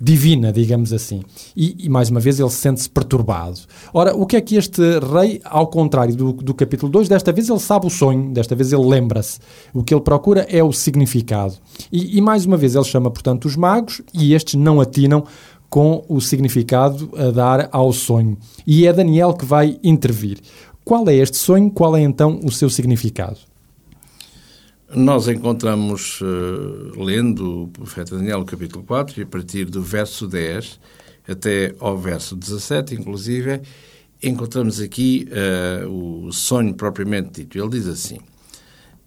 divina, 0.00 0.50
digamos 0.50 0.92
assim. 0.92 1.22
E, 1.54 1.76
e, 1.86 1.88
mais 1.88 2.08
uma 2.08 2.20
vez 2.20 2.40
ele 2.40 2.48
sente-se 2.48 2.88
perturbado. 2.88 3.60
Ora, 3.92 4.16
o 4.16 4.24
que 4.24 4.36
é 4.36 4.40
que 4.40 4.56
este 4.56 4.80
rei, 4.98 5.40
ao 5.44 5.66
contrário 5.66 6.16
do, 6.16 6.32
do 6.32 6.54
capítulo 6.54 6.90
2, 6.90 7.08
desta 7.08 7.30
vez 7.32 7.48
ele 7.48 7.58
sabe 7.58 7.86
o 7.86 7.90
sonho, 7.90 8.32
desta 8.32 8.54
vez 8.54 8.72
ele 8.72 8.86
lembra-se. 8.86 9.38
O 9.74 9.84
que 9.84 9.92
ele 9.92 10.00
procura 10.00 10.46
é 10.48 10.64
o 10.64 10.72
significado. 10.72 11.54
E, 11.92 12.16
e, 12.16 12.20
mais 12.20 12.46
uma 12.46 12.56
vez 12.56 12.74
ele 12.74 12.84
chama, 12.84 13.10
portanto, 13.10 13.44
os 13.44 13.56
magos 13.56 14.00
e 14.14 14.32
estes 14.32 14.54
não 14.54 14.80
atinam 14.80 15.24
com 15.68 16.04
o 16.08 16.20
significado 16.20 17.10
a 17.16 17.30
dar 17.30 17.68
ao 17.70 17.92
sonho. 17.92 18.38
E 18.66 18.86
é 18.86 18.92
Daniel 18.92 19.34
que 19.34 19.44
vai 19.44 19.78
intervir. 19.84 20.38
Qual 20.84 21.08
é 21.08 21.14
este 21.14 21.36
sonho? 21.36 21.70
Qual 21.70 21.96
é 21.96 22.00
então 22.00 22.40
o 22.42 22.50
seu 22.50 22.68
significado? 22.68 23.49
Nós 24.92 25.28
encontramos, 25.28 26.20
uh, 26.20 27.00
lendo 27.00 27.62
o 27.62 27.68
profeta 27.68 28.16
Daniel, 28.16 28.44
capítulo 28.44 28.82
4, 28.82 29.20
e 29.20 29.22
a 29.22 29.26
partir 29.26 29.66
do 29.66 29.80
verso 29.80 30.26
10 30.26 30.80
até 31.28 31.72
ao 31.78 31.96
verso 31.96 32.34
17, 32.34 32.96
inclusive, 32.96 33.60
encontramos 34.20 34.80
aqui 34.80 35.28
uh, 35.30 36.26
o 36.26 36.32
sonho 36.32 36.74
propriamente 36.74 37.42
dito. 37.42 37.56
Ele 37.56 37.68
diz 37.68 37.86
assim: 37.86 38.18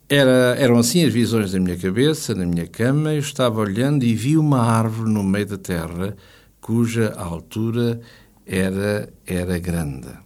Era, 0.08 0.56
Eram 0.58 0.78
assim 0.78 1.04
as 1.04 1.12
visões 1.12 1.52
da 1.52 1.60
minha 1.60 1.76
cabeça, 1.76 2.34
na 2.34 2.46
minha 2.46 2.66
cama, 2.66 3.14
eu 3.14 3.20
estava 3.20 3.60
olhando 3.60 4.06
e 4.06 4.16
vi 4.16 4.38
uma 4.38 4.62
árvore 4.62 5.12
no 5.12 5.22
meio 5.22 5.48
da 5.48 5.58
terra, 5.58 6.16
cuja 6.62 7.12
altura 7.12 8.00
era, 8.46 9.10
era 9.28 9.60
grande. 9.60 10.23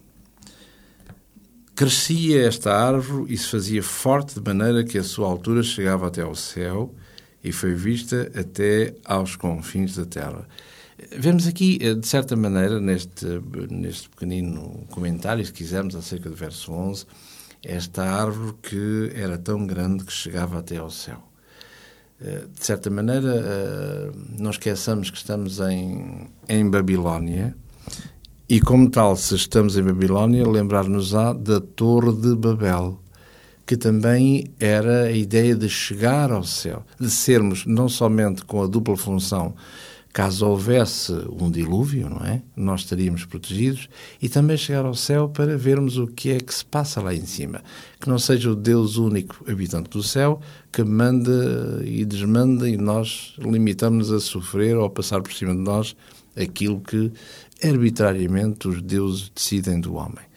Crescia 1.78 2.44
esta 2.44 2.74
árvore 2.74 3.32
e 3.32 3.38
se 3.38 3.46
fazia 3.46 3.80
forte 3.84 4.34
de 4.34 4.44
maneira 4.44 4.82
que 4.82 4.98
a 4.98 5.04
sua 5.04 5.28
altura 5.28 5.62
chegava 5.62 6.08
até 6.08 6.22
ao 6.22 6.34
céu 6.34 6.92
e 7.44 7.52
foi 7.52 7.72
vista 7.72 8.32
até 8.34 8.96
aos 9.04 9.36
confins 9.36 9.94
da 9.94 10.04
terra. 10.04 10.44
Vemos 11.16 11.46
aqui, 11.46 11.78
eh, 11.80 11.94
de 11.94 12.04
certa 12.04 12.34
maneira, 12.34 12.80
neste, 12.80 13.24
neste 13.70 14.08
pequenino 14.08 14.88
comentário, 14.90 15.46
se 15.46 15.52
quisermos, 15.52 15.94
acerca 15.94 16.28
do 16.28 16.34
verso 16.34 16.72
11, 16.72 17.06
esta 17.62 18.02
árvore 18.02 18.56
que 18.60 19.12
era 19.14 19.38
tão 19.38 19.64
grande 19.64 20.02
que 20.02 20.12
chegava 20.12 20.58
até 20.58 20.78
ao 20.78 20.90
céu. 20.90 21.22
Eh, 22.20 22.46
de 22.58 22.66
certa 22.66 22.90
maneira, 22.90 23.36
eh, 23.36 24.10
não 24.36 24.50
esqueçamos 24.50 25.10
que 25.12 25.16
estamos 25.16 25.60
em, 25.60 26.28
em 26.48 26.68
Babilónia, 26.68 27.54
e 28.50 28.62
como 28.62 28.88
tal, 28.88 29.14
se 29.14 29.34
estamos 29.34 29.76
em 29.76 29.82
Babilónia, 29.82 30.48
lembrar-nos-á 30.48 31.34
da 31.34 31.60
Torre 31.60 32.12
de 32.12 32.34
Babel, 32.34 32.98
que 33.66 33.76
também 33.76 34.46
era 34.58 35.02
a 35.02 35.12
ideia 35.12 35.54
de 35.54 35.68
chegar 35.68 36.32
ao 36.32 36.42
céu, 36.42 36.82
de 36.98 37.10
sermos 37.10 37.66
não 37.66 37.90
somente 37.90 38.46
com 38.46 38.62
a 38.62 38.66
dupla 38.66 38.96
função, 38.96 39.54
caso 40.14 40.46
houvesse 40.46 41.12
um 41.38 41.50
dilúvio, 41.50 42.08
não 42.08 42.24
é? 42.24 42.40
Nós 42.56 42.80
estaríamos 42.80 43.26
protegidos 43.26 43.86
e 44.20 44.30
também 44.30 44.56
chegar 44.56 44.86
ao 44.86 44.94
céu 44.94 45.28
para 45.28 45.58
vermos 45.58 45.98
o 45.98 46.06
que 46.06 46.30
é 46.30 46.38
que 46.38 46.54
se 46.54 46.64
passa 46.64 47.02
lá 47.02 47.14
em 47.14 47.26
cima. 47.26 47.62
Que 48.00 48.08
não 48.08 48.18
seja 48.18 48.50
o 48.50 48.56
Deus 48.56 48.96
único 48.96 49.44
habitante 49.46 49.90
do 49.90 50.02
céu 50.02 50.40
que 50.72 50.82
manda 50.82 51.82
e 51.84 52.02
desmanda 52.06 52.66
e 52.66 52.78
nós 52.78 53.34
limitamos-nos 53.38 54.10
a 54.10 54.20
sofrer 54.26 54.74
ou 54.74 54.86
a 54.86 54.90
passar 54.90 55.20
por 55.20 55.34
cima 55.34 55.52
de 55.52 55.60
nós 55.60 55.94
aquilo 56.42 56.80
que 56.80 57.12
arbitrariamente 57.62 58.68
os 58.68 58.82
deuses 58.82 59.30
decidem 59.34 59.80
do 59.80 59.94
homem. 59.94 60.28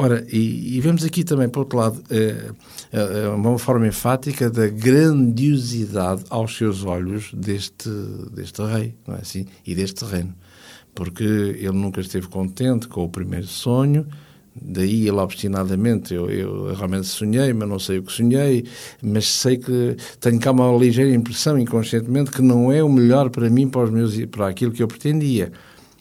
Ora, 0.00 0.24
e, 0.30 0.76
e 0.76 0.80
vemos 0.80 1.04
aqui 1.04 1.24
também, 1.24 1.48
por 1.48 1.60
outro 1.60 1.76
lado, 1.76 2.00
é, 2.08 2.52
é 2.92 3.28
uma 3.30 3.58
forma 3.58 3.84
enfática 3.84 4.48
da 4.48 4.68
grandiosidade 4.68 6.22
aos 6.30 6.56
seus 6.56 6.84
olhos 6.84 7.32
deste, 7.34 7.90
deste 8.32 8.62
rei, 8.62 8.94
não 9.04 9.16
é 9.16 9.18
assim? 9.18 9.46
E 9.66 9.74
deste 9.74 10.04
reino. 10.04 10.32
Porque 10.94 11.24
ele 11.24 11.72
nunca 11.72 12.00
esteve 12.00 12.28
contente 12.28 12.86
com 12.86 13.02
o 13.02 13.08
primeiro 13.08 13.48
sonho, 13.48 14.06
daí 14.54 15.08
ele 15.08 15.18
obstinadamente, 15.18 16.14
eu, 16.14 16.30
eu, 16.30 16.74
realmente 16.74 17.08
sonhei, 17.08 17.52
mas 17.52 17.68
não 17.68 17.80
sei 17.80 17.98
o 17.98 18.04
que 18.04 18.12
sonhei, 18.12 18.66
mas 19.02 19.26
sei 19.26 19.56
que 19.56 19.96
tenho 20.20 20.38
cá 20.38 20.52
uma 20.52 20.70
ligeira 20.78 21.12
impressão 21.12 21.58
inconscientemente 21.58 22.30
que 22.30 22.40
não 22.40 22.70
é 22.70 22.84
o 22.84 22.88
melhor 22.88 23.30
para 23.30 23.50
mim, 23.50 23.68
para, 23.68 23.82
os 23.82 23.90
meus, 23.90 24.16
para 24.26 24.46
aquilo 24.46 24.70
que 24.70 24.82
eu 24.82 24.86
pretendia. 24.86 25.50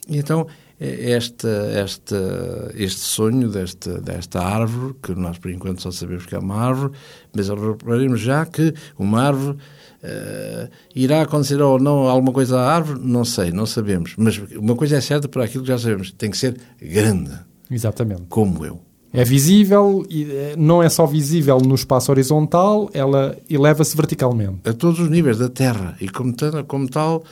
E 0.10 0.18
então, 0.18 0.48
esta, 0.80 1.50
esta, 1.74 2.72
este 2.76 3.00
sonho 3.00 3.50
desta, 3.50 4.00
desta 4.00 4.42
árvore, 4.42 4.94
que 5.02 5.14
nós 5.16 5.38
por 5.38 5.50
enquanto 5.50 5.82
só 5.82 5.92
sabemos 5.92 6.26
que 6.26 6.36
é 6.36 6.40
uma 6.40 6.56
árvore, 6.56 6.94
mas 7.36 7.50
repararemos 7.50 8.20
já 8.20 8.46
que 8.46 8.74
uma 8.98 9.22
árvore 9.24 9.58
uh, 9.58 10.70
irá 10.96 11.24
acontecer 11.24 11.62
ou 11.62 11.80
não 11.80 12.08
alguma 12.08 12.32
coisa 12.32 12.60
à 12.60 12.76
árvore, 12.76 13.00
não 13.02 13.26
sei, 13.26 13.52
não 13.52 13.66
sabemos. 13.66 14.14
Mas 14.18 14.38
uma 14.56 14.76
coisa 14.76 14.98
é 14.98 15.02
certa 15.02 15.28
por 15.28 15.42
aquilo 15.42 15.64
que 15.64 15.70
já 15.70 15.80
sabemos, 15.80 16.12
tem 16.12 16.30
que 16.30 16.38
ser 16.38 16.58
grande. 16.80 17.32
Exatamente. 17.70 18.24
Como 18.30 18.66
eu. 18.66 18.87
É 19.18 19.24
visível 19.24 20.06
e 20.12 20.26
eh, 20.26 20.54
não 20.56 20.84
é 20.84 20.88
só 20.90 21.08
visível 21.08 21.58
no 21.58 21.74
espaço 21.74 22.12
horizontal, 22.12 22.88
ela 22.94 23.36
eleva-se 23.50 23.98
verticalmente. 23.98 24.60
A 24.64 24.74
todos 24.74 25.00
os 25.00 25.10
níveis 25.10 25.40
da 25.40 25.50
Terra. 25.50 25.98
E 26.00 26.08
como, 26.08 26.36
como 26.68 26.88
tal, 26.88 27.24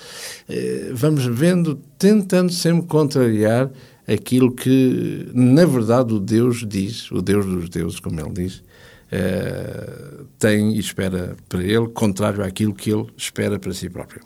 eh, 0.50 0.90
vamos 0.96 1.28
vendo, 1.28 1.80
tentando 2.00 2.52
sempre 2.52 2.88
contrariar 2.88 3.70
aquilo 4.08 4.52
que, 4.52 5.30
na 5.32 5.64
verdade, 5.64 6.12
o 6.12 6.20
Deus 6.20 6.66
diz, 6.68 7.12
o 7.12 7.22
Deus 7.22 7.46
dos 7.46 7.70
deuses, 7.70 8.00
como 8.00 8.20
ele 8.20 8.34
diz, 8.34 8.64
eh, 9.12 10.24
tem 10.40 10.72
e 10.72 10.80
espera 10.80 11.38
para 11.48 11.62
ele, 11.64 11.88
contrário 11.90 12.44
àquilo 12.44 12.74
que 12.74 12.90
ele 12.90 13.06
espera 13.16 13.60
para 13.60 13.72
si 13.76 13.92
próprio. 13.92 14.24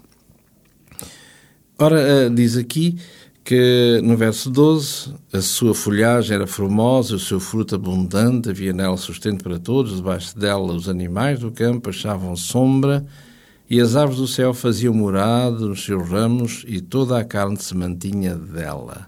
Ora, 1.77 2.29
diz 2.29 2.55
aqui 2.55 2.97
que 3.43 3.99
no 4.03 4.15
verso 4.15 4.49
12 4.49 5.13
a 5.33 5.41
sua 5.41 5.73
folhagem 5.73 6.35
era 6.35 6.47
formosa, 6.47 7.15
o 7.15 7.19
seu 7.19 7.39
fruto 7.39 7.75
abundante, 7.75 8.49
havia 8.49 8.73
nela 8.73 8.97
sustento 8.97 9.43
para 9.43 9.59
todos, 9.59 9.97
debaixo 9.97 10.37
dela 10.37 10.73
os 10.73 10.87
animais 10.87 11.39
do 11.39 11.51
campo 11.51 11.89
achavam 11.89 12.35
sombra 12.35 13.05
e 13.69 13.79
as 13.79 13.95
aves 13.95 14.17
do 14.17 14.27
céu 14.27 14.53
faziam 14.53 14.93
morada 14.93 15.59
nos 15.59 15.85
seus 15.85 16.09
ramos 16.09 16.63
e 16.67 16.81
toda 16.81 17.19
a 17.19 17.23
carne 17.23 17.57
se 17.57 17.75
mantinha 17.75 18.35
dela. 18.35 19.07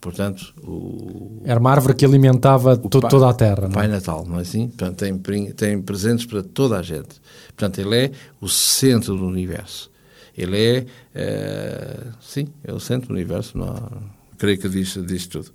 Portanto, 0.00 0.52
o... 0.64 1.40
Era 1.44 1.60
uma 1.60 1.70
árvore 1.70 1.94
que 1.94 2.04
alimentava 2.04 2.76
to 2.76 3.00
pai, 3.00 3.08
toda 3.08 3.30
a 3.30 3.32
terra. 3.32 3.68
O 3.68 3.70
Pai 3.70 3.86
Natal, 3.86 4.26
não 4.28 4.40
é 4.40 4.42
assim? 4.42 4.66
Portanto, 4.66 4.96
tem, 4.96 5.52
tem 5.52 5.80
presentes 5.80 6.26
para 6.26 6.42
toda 6.42 6.76
a 6.76 6.82
gente. 6.82 7.20
Portanto, 7.56 7.78
ele 7.78 7.96
é 7.96 8.10
o 8.40 8.48
centro 8.48 9.16
do 9.16 9.24
universo. 9.24 9.91
Ele 10.36 10.56
é, 10.56 10.86
é 11.14 11.98
sim, 12.20 12.48
é 12.64 12.72
o 12.72 12.80
centro 12.80 13.08
do 13.08 13.14
universo, 13.14 13.56
não, 13.58 14.02
creio 14.38 14.58
que 14.58 14.68
diz, 14.68 14.98
diz 15.06 15.26
tudo. 15.26 15.52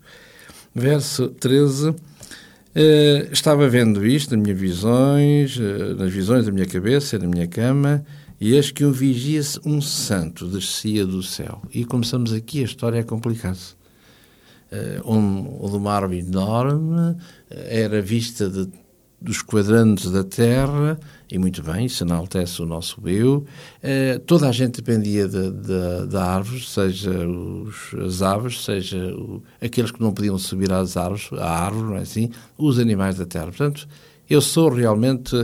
Verso 0.73 1.29
13. 1.29 1.95
Eh, 2.79 3.29
estava 3.31 3.67
vendo 3.67 4.05
isto 4.05 4.35
nas 4.35 4.43
minhas 4.43 4.59
visões, 4.59 5.59
eh, 5.59 5.95
nas 5.95 6.13
visões 6.13 6.45
da 6.45 6.51
minha 6.51 6.67
cabeça, 6.67 7.17
na 7.17 7.25
minha 7.27 7.47
cama, 7.47 8.05
e 8.39 8.53
eis 8.53 8.69
que 8.69 8.85
um 8.85 8.91
vigia-se 8.91 9.59
um 9.65 9.81
santo 9.81 10.45
descia 10.47 11.03
do 11.03 11.23
céu. 11.23 11.59
E 11.73 11.83
começamos 11.83 12.31
aqui, 12.31 12.61
a 12.61 12.65
história 12.65 13.01
a 13.01 13.03
complicar-se. 13.03 13.75
Uh, 14.69 15.11
um, 15.11 15.41
uma 15.65 15.93
árvore 15.93 16.19
enorme, 16.19 17.15
era 17.49 18.01
vista 18.01 18.49
de 18.49 18.67
dos 19.19 19.41
quadrantes 19.41 20.11
da 20.11 20.23
Terra, 20.23 20.99
e 21.29 21.39
muito 21.39 21.63
bem, 21.63 21.85
isso 21.85 22.03
enaltece 22.03 22.61
o 22.61 22.65
nosso 22.65 23.01
eu. 23.07 23.45
Eh, 23.81 24.21
toda 24.25 24.47
a 24.47 24.51
gente 24.51 24.81
dependia 24.81 25.27
da 25.27 25.49
de, 25.49 26.07
de, 26.07 26.17
árvore, 26.17 26.61
seja 26.61 27.11
os, 27.27 27.93
as 27.95 28.21
aves, 28.21 28.63
seja 28.63 28.97
o, 28.97 29.43
aqueles 29.59 29.91
que 29.91 29.99
não 29.99 30.13
podiam 30.13 30.37
subir 30.37 30.71
às 30.71 30.95
árvores, 30.95 31.29
à 31.33 31.65
árvore, 31.65 31.85
não 31.87 31.95
é 31.97 32.01
assim? 32.01 32.29
Os 32.57 32.77
animais 32.77 33.17
da 33.17 33.25
Terra. 33.25 33.47
Portanto, 33.47 33.87
eu 34.29 34.39
sou 34.39 34.69
realmente... 34.69 35.35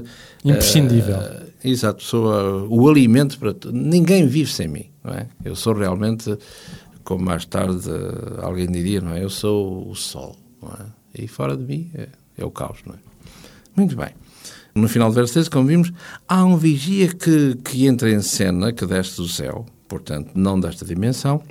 Imprescindível. 0.46 1.18
Uh, 1.18 1.52
exato, 1.64 2.04
sou 2.04 2.28
uh, 2.28 2.68
o 2.70 2.88
alimento 2.88 3.40
para... 3.40 3.56
Ninguém 3.72 4.28
vive 4.28 4.52
sem 4.52 4.68
mim, 4.68 4.86
não 5.04 5.14
é? 5.14 5.28
Eu 5.44 5.56
sou 5.56 5.74
realmente, 5.74 6.38
como 7.04 7.26
mais 7.26 7.44
tarde 7.46 7.90
alguém 8.40 8.68
diria, 8.68 9.02
não 9.02 9.14
é? 9.14 9.24
Eu 9.24 9.30
sou 9.30 9.90
o 9.90 9.96
sol, 9.96 10.38
não 10.62 10.70
é? 10.70 11.24
E 11.24 11.28
fora 11.28 11.58
de 11.58 11.64
mim 11.64 11.90
é, 11.96 12.08
é 12.38 12.46
o 12.46 12.52
caos, 12.52 12.80
não 12.86 12.94
é? 12.94 13.13
Muito 13.76 13.96
bem. 13.96 14.10
No 14.76 14.88
final 14.88 15.10
do 15.10 15.16
verso 15.16 15.34
13, 15.34 15.50
como 15.50 15.68
vimos, 15.68 15.92
há 16.28 16.44
um 16.44 16.58
vigia 16.58 17.08
que, 17.08 17.56
que 17.64 17.86
entra 17.86 18.10
em 18.10 18.22
cena, 18.22 18.74
que 18.74 18.86
desce 18.86 19.18
do 19.18 19.28
céu, 19.28 19.66
portanto, 19.88 20.32
não 20.34 20.60
desta 20.60 20.84
dimensão, 20.84 21.44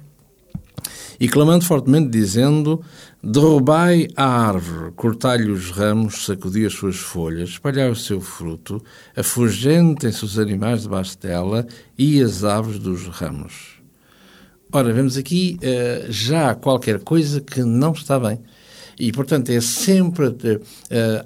e 1.21 1.29
clamando 1.29 1.65
fortemente, 1.65 2.11
dizendo: 2.11 2.83
Derrubai 3.23 4.09
a 4.17 4.27
árvore, 4.27 4.91
cortai-lhe 4.93 5.53
os 5.53 5.71
ramos, 5.71 6.25
sacudi 6.25 6.67
as 6.67 6.73
suas 6.73 6.97
folhas, 6.97 7.51
espalhai 7.51 7.89
o 7.89 7.95
seu 7.95 8.21
fruto, 8.21 8.83
afugentem-se 9.17 10.25
os 10.25 10.39
animais 10.39 10.83
debaixo 10.83 11.17
dela 11.19 11.65
e 11.97 12.21
as 12.21 12.43
aves 12.43 12.79
dos 12.81 13.07
ramos. 13.07 13.81
Ora, 14.73 14.93
vemos 14.93 15.17
aqui 15.17 15.59
uh, 15.61 16.11
já 16.11 16.55
qualquer 16.55 16.99
coisa 16.99 17.41
que 17.41 17.63
não 17.63 17.93
está 17.93 18.19
bem. 18.19 18.41
E, 19.03 19.11
portanto, 19.11 19.51
é 19.51 19.61
sempre 19.61 20.29
uh, 20.29 20.39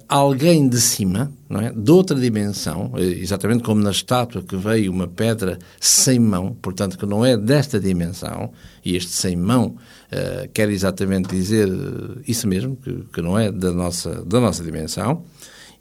alguém 0.09 0.67
de 0.67 0.81
cima, 0.81 1.31
não 1.47 1.61
é? 1.61 1.71
de 1.71 1.91
outra 1.91 2.19
dimensão, 2.19 2.95
eh, 2.97 3.03
exatamente 3.03 3.63
como 3.63 3.83
na 3.83 3.91
estátua 3.91 4.43
que 4.43 4.57
veio 4.57 4.91
uma 4.91 5.07
pedra 5.07 5.59
sem 5.79 6.19
mão, 6.19 6.57
portanto, 6.63 6.97
que 6.97 7.05
não 7.05 7.23
é 7.23 7.37
desta 7.37 7.79
dimensão, 7.79 8.51
e 8.83 8.97
este 8.97 9.11
sem 9.11 9.37
mão 9.37 9.77
uh, 9.77 10.49
quer 10.55 10.71
exatamente 10.71 11.29
dizer 11.29 11.69
isso 12.27 12.49
mesmo, 12.49 12.77
que, 12.77 13.05
que, 13.13 13.21
não 13.21 13.39
é 13.39 13.53
da 13.53 13.71
nossa, 13.73 14.25
da 14.25 14.41
nossa 14.41 14.65
dimensão. 14.65 15.23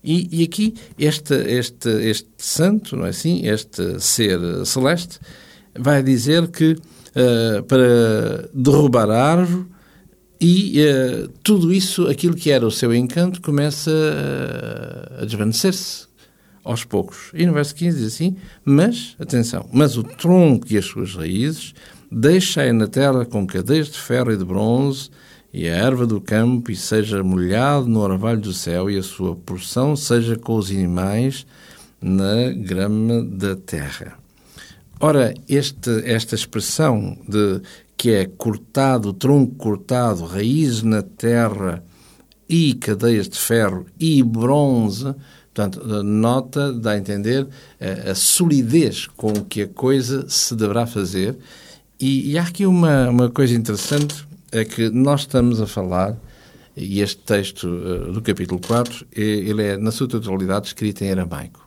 E, 0.03 0.41
e 0.41 0.43
aqui, 0.43 0.75
este, 0.99 1.33
este, 1.33 1.87
este 1.87 2.27
santo, 2.37 2.97
não 2.97 3.05
é 3.05 3.09
assim? 3.11 3.47
Este 3.47 4.01
ser 4.01 4.37
celeste, 4.65 5.17
vai 5.73 6.03
dizer 6.03 6.49
que 6.49 6.73
uh, 6.73 7.63
para 7.63 8.49
derrubar 8.53 9.09
a 9.09 9.31
árvore 9.31 9.74
e 10.39 10.81
uh, 10.81 11.27
tudo 11.43 11.73
isso, 11.73 12.07
aquilo 12.07 12.35
que 12.35 12.51
era 12.51 12.65
o 12.65 12.71
seu 12.71 12.93
encanto, 12.93 13.41
começa 13.41 13.91
uh, 13.91 15.21
a 15.21 15.25
desvanecer-se 15.25 16.07
aos 16.63 16.83
poucos. 16.83 17.31
E 17.33 17.45
no 17.45 17.53
verso 17.53 17.75
15 17.75 17.97
diz 17.97 18.13
assim: 18.13 18.35
Mas, 18.63 19.15
atenção, 19.19 19.69
mas 19.71 19.97
o 19.97 20.03
tronco 20.03 20.65
e 20.69 20.77
as 20.77 20.85
suas 20.85 21.15
raízes 21.15 21.73
deixai 22.11 22.71
na 22.71 22.87
terra 22.87 23.25
com 23.25 23.45
cadeias 23.45 23.89
de 23.89 23.99
ferro 23.99 24.31
e 24.31 24.37
de 24.37 24.43
bronze, 24.43 25.09
e 25.53 25.69
a 25.69 25.75
erva 25.75 26.05
do 26.05 26.19
campo, 26.19 26.71
e 26.71 26.75
seja 26.75 27.23
molhado 27.23 27.87
no 27.87 28.01
orvalho 28.01 28.41
do 28.41 28.51
céu, 28.51 28.89
e 28.89 28.97
a 28.97 29.03
sua 29.03 29.35
porção 29.35 29.95
seja 29.95 30.35
com 30.35 30.55
os 30.57 30.69
animais 30.69 31.45
na 32.01 32.51
grama 32.51 33.23
da 33.23 33.55
terra. 33.55 34.17
Ora, 34.99 35.33
este, 35.47 35.89
esta 36.05 36.35
expressão 36.35 37.17
de 37.27 37.61
que 37.97 38.11
é 38.11 38.25
cortado, 38.25 39.13
tronco 39.13 39.55
cortado, 39.55 40.25
raízes 40.25 40.83
na 40.83 41.01
terra 41.01 41.83
e 42.47 42.73
cadeias 42.75 43.27
de 43.27 43.37
ferro 43.37 43.85
e 43.99 44.21
bronze, 44.21 45.15
portanto, 45.53 46.03
nota, 46.03 46.71
dá 46.73 46.91
a 46.91 46.97
entender 46.97 47.47
a, 47.79 48.11
a 48.11 48.15
solidez 48.15 49.07
com 49.07 49.33
que 49.33 49.63
a 49.63 49.67
coisa 49.67 50.25
se 50.29 50.55
deverá 50.55 50.85
fazer. 50.85 51.37
E, 51.99 52.31
e 52.31 52.37
há 52.37 52.43
aqui 52.43 52.65
uma, 52.65 53.09
uma 53.09 53.29
coisa 53.29 53.55
interessante, 53.55 54.27
é 54.51 54.63
que 54.63 54.89
nós 54.89 55.21
estamos 55.21 55.61
a 55.61 55.67
falar, 55.67 56.15
e 56.75 57.01
este 57.01 57.21
texto 57.21 57.67
uh, 57.67 58.11
do 58.11 58.21
capítulo 58.21 58.59
4, 58.59 59.07
ele 59.13 59.63
é, 59.63 59.77
na 59.77 59.91
sua 59.91 60.07
totalidade, 60.07 60.67
escrito 60.67 61.03
em 61.03 61.11
aramaico. 61.11 61.64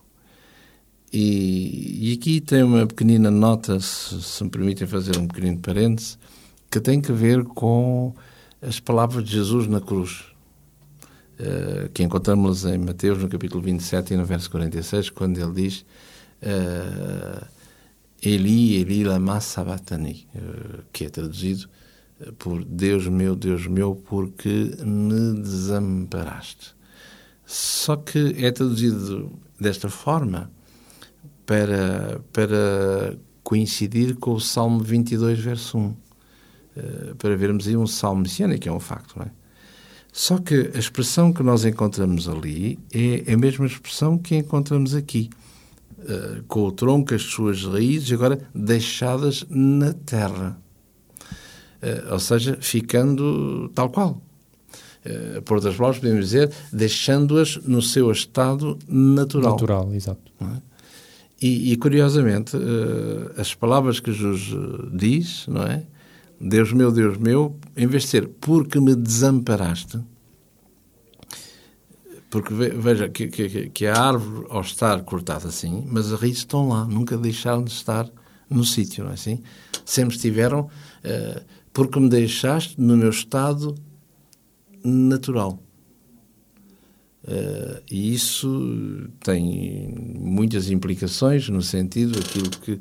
E, 1.12 2.10
e, 2.10 2.14
aqui 2.14 2.40
tem 2.40 2.62
uma 2.62 2.86
pequenina 2.86 3.30
nota, 3.30 3.80
se, 3.80 4.20
se 4.22 4.44
me 4.44 4.50
permitem 4.50 4.86
fazer 4.86 5.16
um 5.16 5.26
pequenino 5.26 5.58
parêntese, 5.58 6.18
que 6.70 6.80
tem 6.80 7.00
que 7.00 7.12
ver 7.12 7.44
com 7.44 8.14
as 8.60 8.78
palavras 8.78 9.24
de 9.24 9.32
Jesus 9.32 9.66
na 9.66 9.80
cruz, 9.80 10.24
uh, 11.40 11.88
que 11.94 12.02
encontramos 12.02 12.66
em 12.66 12.76
Mateus, 12.76 13.18
no 13.18 13.28
capítulo 13.28 13.62
27 13.62 14.12
e 14.12 14.16
no 14.18 14.26
verso 14.26 14.50
46, 14.50 15.08
quando 15.10 15.38
ele 15.38 15.52
diz 15.52 15.86
uh, 16.42 17.46
Eli, 18.22 18.76
Eli, 18.76 19.04
lama 19.04 19.40
sabachthani, 19.40 20.28
uh, 20.34 20.82
que 20.92 21.06
é 21.06 21.08
traduzido 21.08 21.70
por 22.38 22.64
Deus 22.64 23.06
meu, 23.06 23.34
Deus 23.34 23.66
meu, 23.66 23.94
porque 23.94 24.76
me 24.84 25.40
desamparaste. 25.40 26.76
Só 27.46 27.96
que 27.96 28.34
é 28.44 28.50
traduzido 28.50 29.32
desta 29.58 29.88
forma 29.88 30.50
para, 31.48 32.20
para 32.30 33.16
coincidir 33.42 34.16
com 34.16 34.34
o 34.34 34.40
Salmo 34.40 34.80
22, 34.80 35.38
verso 35.38 35.78
1. 35.78 35.96
Eh, 36.76 37.14
para 37.16 37.34
vermos 37.38 37.66
aí 37.66 37.74
um 37.74 37.86
salmo 37.86 38.20
messiânico, 38.20 38.60
que 38.60 38.68
é 38.68 38.72
um 38.72 38.78
facto, 38.78 39.18
não 39.18 39.24
é? 39.24 39.30
Só 40.12 40.36
que 40.36 40.70
a 40.74 40.78
expressão 40.78 41.32
que 41.32 41.42
nós 41.42 41.64
encontramos 41.64 42.28
ali 42.28 42.78
é 42.92 43.32
a 43.32 43.36
mesma 43.38 43.64
expressão 43.64 44.18
que 44.18 44.36
encontramos 44.36 44.94
aqui, 44.94 45.30
uh, 45.98 46.42
com 46.48 46.64
o 46.64 46.72
tronco, 46.72 47.14
as 47.14 47.22
suas 47.22 47.64
raízes, 47.64 48.12
agora 48.12 48.38
deixadas 48.54 49.46
na 49.48 49.92
terra. 49.92 50.60
Uh, 51.82 52.12
ou 52.12 52.18
seja, 52.18 52.58
ficando 52.60 53.70
tal 53.74 53.88
qual. 53.88 54.20
Por 55.46 55.54
outras 55.54 55.76
palavras, 55.76 56.00
podemos 56.00 56.26
dizer, 56.26 56.52
deixando-as 56.70 57.56
no 57.64 57.80
seu 57.80 58.10
estado 58.10 58.78
natural. 58.86 59.52
Natural, 59.52 59.94
exato. 59.94 60.32
É? 60.40 60.67
E, 61.40 61.72
e, 61.72 61.76
curiosamente, 61.76 62.56
uh, 62.56 63.40
as 63.40 63.54
palavras 63.54 64.00
que 64.00 64.12
Jesus 64.12 64.50
diz, 64.92 65.46
não 65.46 65.62
é? 65.62 65.84
Deus 66.40 66.72
meu, 66.72 66.90
Deus 66.90 67.16
meu, 67.16 67.56
em 67.76 67.86
vez 67.86 68.04
de 68.04 68.08
ser 68.10 68.28
porque 68.28 68.80
me 68.80 68.94
desamparaste, 68.94 70.00
porque 72.30 72.52
veja 72.52 73.08
que, 73.08 73.28
que, 73.28 73.70
que, 73.70 73.86
a 73.86 73.98
árvore, 73.98 74.46
ao 74.50 74.60
estar 74.60 75.02
cortada 75.02 75.48
assim, 75.48 75.84
mas 75.90 76.12
as 76.12 76.20
raízes 76.20 76.38
estão 76.38 76.68
lá, 76.68 76.84
nunca 76.84 77.16
deixaram 77.16 77.64
de 77.64 77.70
estar 77.70 78.08
no 78.50 78.64
sítio, 78.64 79.04
não 79.04 79.10
é 79.10 79.14
assim? 79.14 79.42
Sempre 79.84 80.16
estiveram, 80.16 80.60
uh, 80.60 81.40
porque 81.72 81.98
me 81.98 82.08
deixaste 82.08 82.80
no 82.80 82.96
meu 82.96 83.10
estado 83.10 83.74
natural. 84.84 85.62
Uh, 87.28 87.82
e 87.90 88.14
isso 88.14 89.06
tem 89.20 89.94
muitas 90.18 90.70
implicações 90.70 91.46
no 91.50 91.60
sentido 91.60 92.18
daquilo 92.18 92.48
que, 92.48 92.80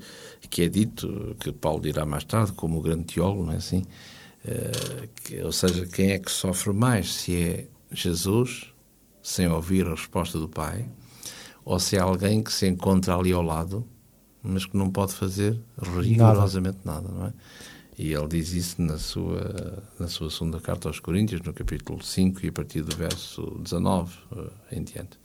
que 0.50 0.62
é 0.62 0.70
dito, 0.70 1.36
que 1.38 1.52
Paulo 1.52 1.82
dirá 1.82 2.06
mais 2.06 2.24
tarde, 2.24 2.54
como 2.54 2.80
o 2.80 2.82
grande 2.82 3.04
teólogo, 3.04 3.46
não 3.46 3.52
é 3.52 3.58
assim? 3.58 3.84
Uh, 4.46 5.10
que, 5.22 5.42
ou 5.42 5.52
seja, 5.52 5.86
quem 5.86 6.12
é 6.12 6.20
que 6.20 6.32
sofre 6.32 6.72
mais? 6.72 7.14
Se 7.14 7.36
é 7.36 7.68
Jesus, 7.92 8.68
sem 9.22 9.50
ouvir 9.50 9.86
a 9.86 9.92
resposta 9.92 10.40
do 10.40 10.48
Pai, 10.48 10.86
ou 11.66 11.78
se 11.78 11.98
é 11.98 12.00
alguém 12.00 12.42
que 12.42 12.54
se 12.54 12.66
encontra 12.68 13.18
ali 13.18 13.34
ao 13.34 13.42
lado, 13.42 13.86
mas 14.42 14.66
que 14.66 14.78
não 14.78 14.90
pode 14.90 15.12
fazer 15.14 15.60
rigorosamente 15.78 16.80
nada, 16.86 17.10
nada 17.10 17.14
não 17.14 17.26
é? 17.28 17.34
E 17.98 18.14
ele 18.14 18.28
diz 18.28 18.54
isso 18.54 18.80
na 18.80 19.00
sua, 19.00 19.84
na 20.00 20.08
sua 20.08 20.30
segunda 20.30 20.60
carta 20.60 20.88
aos 20.88 21.00
Coríntios, 21.00 21.42
no 21.42 21.52
capítulo 21.52 22.04
5 22.04 22.46
e 22.46 22.50
a 22.50 22.52
partir 22.52 22.84
do 22.84 22.96
verso 22.96 23.60
19 23.60 24.14
uh, 24.32 24.52
eh, 24.70 24.78
em 24.78 24.84
diante. 24.84 25.18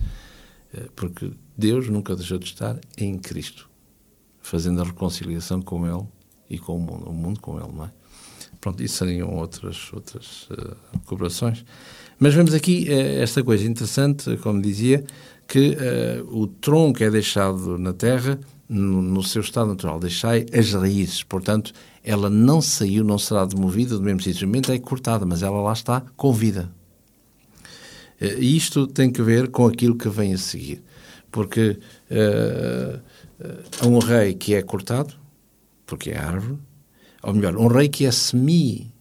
Uh, 0.72 0.90
porque 0.96 1.32
Deus 1.56 1.90
nunca 1.90 2.16
deixou 2.16 2.38
de 2.38 2.46
estar 2.46 2.80
em 2.96 3.18
Cristo, 3.18 3.68
fazendo 4.40 4.80
a 4.80 4.84
reconciliação 4.84 5.60
com 5.60 5.86
Ele 5.86 6.06
e 6.48 6.58
com 6.58 6.76
o 6.76 6.80
mundo, 6.80 7.10
o 7.10 7.12
mundo 7.12 7.40
com 7.40 7.60
Ele, 7.60 7.72
não 7.74 7.84
é? 7.84 7.90
Pronto, 8.58 8.82
isso 8.82 8.96
seriam 8.96 9.34
outras, 9.34 9.92
outras 9.92 10.48
uh, 10.48 10.74
cooperações. 11.04 11.66
Mas 12.18 12.32
vemos 12.32 12.54
aqui 12.54 12.90
esta 12.90 13.44
coisa 13.44 13.68
interessante, 13.68 14.34
como 14.38 14.62
dizia, 14.62 15.04
que 15.48 15.76
o 16.28 16.46
tronco 16.46 17.02
é 17.02 17.10
deixado 17.10 17.76
na 17.76 17.92
terra 17.92 18.38
no, 18.72 19.02
no 19.02 19.22
seu 19.22 19.42
estado 19.42 19.68
natural, 19.68 20.00
deixai 20.00 20.46
as 20.52 20.72
raízes, 20.72 21.22
portanto, 21.22 21.72
ela 22.02 22.30
não 22.30 22.62
saiu, 22.62 23.04
não 23.04 23.18
será 23.18 23.44
demovida 23.44 23.96
do 23.96 24.02
mesmo 24.02 24.22
sítio. 24.22 24.50
é 24.70 24.78
cortada, 24.78 25.26
mas 25.26 25.42
ela 25.42 25.60
lá 25.60 25.72
está 25.72 26.02
com 26.16 26.32
vida. 26.32 26.70
Eh, 28.20 28.38
e 28.38 28.56
isto 28.56 28.86
tem 28.86 29.10
que 29.10 29.22
ver 29.22 29.48
com 29.48 29.66
aquilo 29.66 29.96
que 29.96 30.08
vem 30.08 30.32
a 30.32 30.38
seguir. 30.38 30.82
Porque 31.30 31.78
uh, 32.10 32.98
uh, 33.86 33.88
um 33.88 33.98
rei 33.98 34.34
que 34.34 34.54
é 34.54 34.62
cortado, 34.62 35.14
porque 35.86 36.10
é 36.10 36.18
árvore, 36.18 36.58
ou 37.22 37.32
melhor, 37.32 37.56
um 37.56 37.68
rei 37.68 37.88
que 37.88 38.04
é 38.04 38.10
semi 38.10 38.92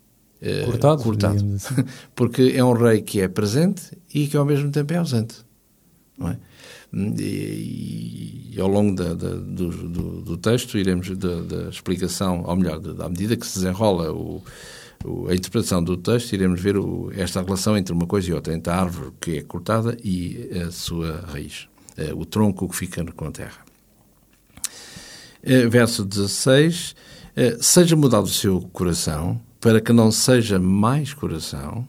uh, 0.42 0.66
cortado, 0.66 1.04
cortado 1.04 1.56
assim. 1.56 1.84
porque 2.16 2.54
é 2.56 2.64
um 2.64 2.72
rei 2.74 3.02
que 3.02 3.20
é 3.20 3.28
presente 3.28 3.98
e 4.14 4.28
que 4.28 4.38
ao 4.38 4.46
mesmo 4.46 4.72
tempo 4.72 4.94
é 4.94 4.98
ausente. 4.98 5.46
Não 6.18 6.30
é? 6.30 6.38
E, 6.94 8.52
e, 8.54 8.60
ao 8.60 8.68
longo 8.68 8.96
da, 8.96 9.14
da, 9.14 9.30
do, 9.30 9.70
do, 9.70 10.22
do, 10.22 10.38
texto 10.38 10.78
iremos 10.78 11.10
da, 11.18 11.42
da, 11.42 11.70
explicação, 11.70 12.44
ou 12.46 12.56
melhor, 12.56 12.82
à 13.00 13.08
medida 13.08 13.38
que 13.38 13.48
se 13.48 13.60
desenrola 13.60 14.12
o, 14.12 14.44
o, 15.06 15.28
a 15.30 15.34
interpretação 15.34 15.82
do 15.82 15.96
texto, 15.96 16.34
iremos 16.34 16.60
ver 16.60 16.78
o, 16.78 17.10
esta 17.16 17.42
relação 17.42 17.78
entre 17.78 17.94
uma 17.94 18.06
coisa 18.06 18.30
e 18.30 18.34
outra, 18.34 18.54
entre 18.54 18.74
a 18.74 18.76
árvore 18.76 19.14
que 19.22 19.38
é 19.38 19.42
cortada 19.42 19.98
e 20.04 20.50
a 20.68 20.70
sua 20.70 21.24
raiz, 21.32 21.70
eh, 21.96 22.14
o 22.14 22.26
tronco 22.26 22.68
que 22.68 22.76
fica 22.76 23.06
com 23.14 23.26
a 23.26 23.32
terra. 23.32 23.64
Eh, 25.42 25.68
verso 25.68 26.04
16: 26.04 26.96
eh, 27.36 27.58
Seja 27.62 27.96
mudado 27.96 28.26
o 28.26 28.30
seu 28.30 28.62
coração, 28.74 29.40
para 29.62 29.80
que 29.80 29.94
não 29.94 30.12
seja 30.12 30.60
mais 30.60 31.14
coração 31.14 31.88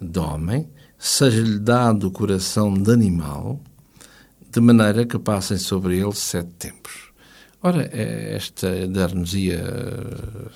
de 0.00 0.18
homem, 0.18 0.68
seja-lhe 0.98 1.58
dado 1.58 2.08
o 2.08 2.10
coração 2.10 2.72
de 2.72 2.90
animal 2.90 3.60
de 4.50 4.60
maneira 4.60 5.06
que 5.06 5.18
passem 5.18 5.56
sobre 5.56 5.98
ele 5.98 6.12
sete 6.12 6.50
tempos. 6.58 7.10
Ora, 7.62 7.88
é 7.92 8.34
esta 8.34 8.88
dar-nos 8.88 9.32
uh, 9.34 10.50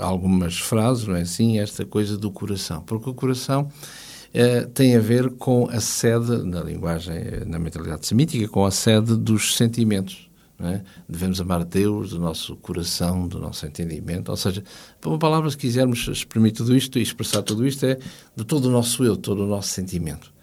algumas 0.00 0.58
frases, 0.58 1.06
não 1.06 1.16
é 1.16 1.22
assim? 1.22 1.58
Esta 1.58 1.86
coisa 1.86 2.18
do 2.18 2.30
coração. 2.30 2.82
Porque 2.82 3.08
o 3.08 3.14
coração 3.14 3.62
uh, 3.62 4.68
tem 4.70 4.96
a 4.96 5.00
ver 5.00 5.30
com 5.30 5.68
a 5.70 5.80
sede, 5.80 6.42
na 6.44 6.60
linguagem, 6.60 7.14
na 7.46 7.58
mentalidade 7.58 8.06
semítica, 8.06 8.48
com 8.48 8.66
a 8.66 8.70
sede 8.70 9.16
dos 9.16 9.56
sentimentos. 9.56 10.28
É? 10.60 10.82
Devemos 11.08 11.40
amar 11.40 11.64
Deus 11.64 12.10
do 12.10 12.20
nosso 12.20 12.54
coração, 12.56 13.26
do 13.26 13.38
nosso 13.38 13.66
entendimento. 13.66 14.30
Ou 14.30 14.36
seja, 14.36 14.62
por 15.00 15.10
uma 15.10 15.18
palavra, 15.18 15.50
se 15.50 15.56
quisermos 15.56 16.06
exprimir 16.06 16.52
tudo 16.52 16.76
isto 16.76 16.98
e 16.98 17.02
expressar 17.02 17.42
tudo 17.42 17.66
isto, 17.66 17.84
é 17.86 17.98
de 18.36 18.44
todo 18.44 18.66
o 18.66 18.70
nosso 18.70 19.04
eu, 19.04 19.16
todo 19.16 19.44
o 19.44 19.46
nosso 19.46 19.68
sentimento. 19.68 20.33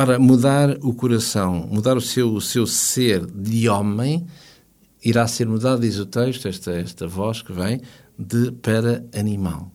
Ora, 0.00 0.16
mudar 0.16 0.78
o 0.80 0.94
coração, 0.94 1.66
mudar 1.68 1.96
o 1.96 2.00
seu, 2.00 2.32
o 2.32 2.40
seu 2.40 2.68
ser 2.68 3.26
de 3.26 3.68
homem, 3.68 4.24
irá 5.04 5.26
ser 5.26 5.48
mudado, 5.48 5.80
diz 5.80 5.98
o 5.98 6.06
texto, 6.06 6.46
esta, 6.46 6.70
esta 6.70 7.08
voz 7.08 7.42
que 7.42 7.52
vem, 7.52 7.80
de 8.16 8.52
para 8.52 9.04
animal. 9.12 9.72